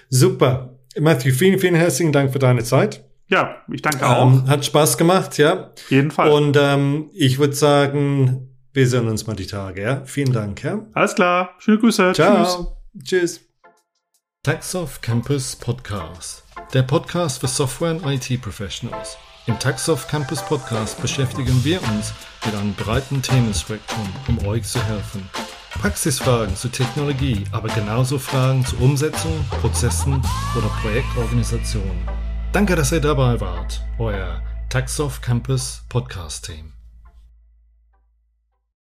super. 0.10 0.78
Matthew, 1.00 1.32
vielen, 1.32 1.58
vielen 1.58 1.76
herzlichen 1.76 2.12
Dank 2.12 2.32
für 2.32 2.40
deine 2.40 2.64
Zeit. 2.64 3.04
Ja, 3.30 3.64
ich 3.72 3.82
danke 3.82 4.08
auch. 4.08 4.32
Ähm, 4.32 4.48
hat 4.48 4.64
Spaß 4.64 4.98
gemacht, 5.00 5.40
ja. 5.40 5.72
Auf 5.72 5.90
jeden 5.90 6.12
Fall. 6.12 6.30
Und 6.30 6.56
ähm, 6.60 7.10
ich 7.14 7.40
würde 7.40 7.54
sagen, 7.54 8.49
wir 8.74 8.88
sehen 8.88 9.08
uns 9.08 9.28
mal 9.28 9.36
die 9.36 9.48
Tage, 9.48 9.82
ja? 9.82 10.06
Vielen 10.06 10.34
Dank, 10.34 10.64
ja? 10.64 10.86
Alles 10.94 11.16
klar. 11.16 11.56
Schöne 11.60 11.80
Grüße. 11.80 12.14
Ciao. 12.14 12.78
Tschüss. 12.98 13.04
Tschüss. 13.04 13.42
Taxoff 14.44 15.02
Campus 15.02 15.56
Podcast. 15.56 16.44
Der 16.74 16.84
Podcast 16.84 17.42
für 17.42 17.48
Software 17.48 17.92
und 17.92 18.06
IT 18.06 18.42
Professionals. 18.42 19.18
Im 19.48 19.58
Taxoff 19.60 20.08
Campus 20.08 20.42
Podcast 20.44 21.02
beschäftigen 21.02 21.64
wir 21.64 21.82
uns 21.82 22.14
mit 22.46 22.56
einem 22.56 22.74
breiten 22.74 23.22
Themenspektrum, 23.22 24.08
um 24.28 24.46
euch 24.46 24.64
zu 24.64 24.82
helfen. 24.86 25.28
Praxisfragen 25.72 26.56
zur 26.56 26.72
Technologie, 26.72 27.44
aber 27.52 27.68
genauso 27.70 28.20
Fragen 28.20 28.66
zur 28.66 28.82
Umsetzung, 28.82 29.44
Prozessen 29.62 30.22
oder 30.56 30.68
Projektorganisation. 30.82 32.08
Danke, 32.52 32.76
dass 32.76 32.92
ihr 32.92 33.02
dabei 33.02 33.40
wart. 33.40 33.82
Euer 33.98 34.42
Taxoff 34.70 35.22
Campus 35.22 35.84
Podcast 35.90 36.46
Team. 36.46 36.79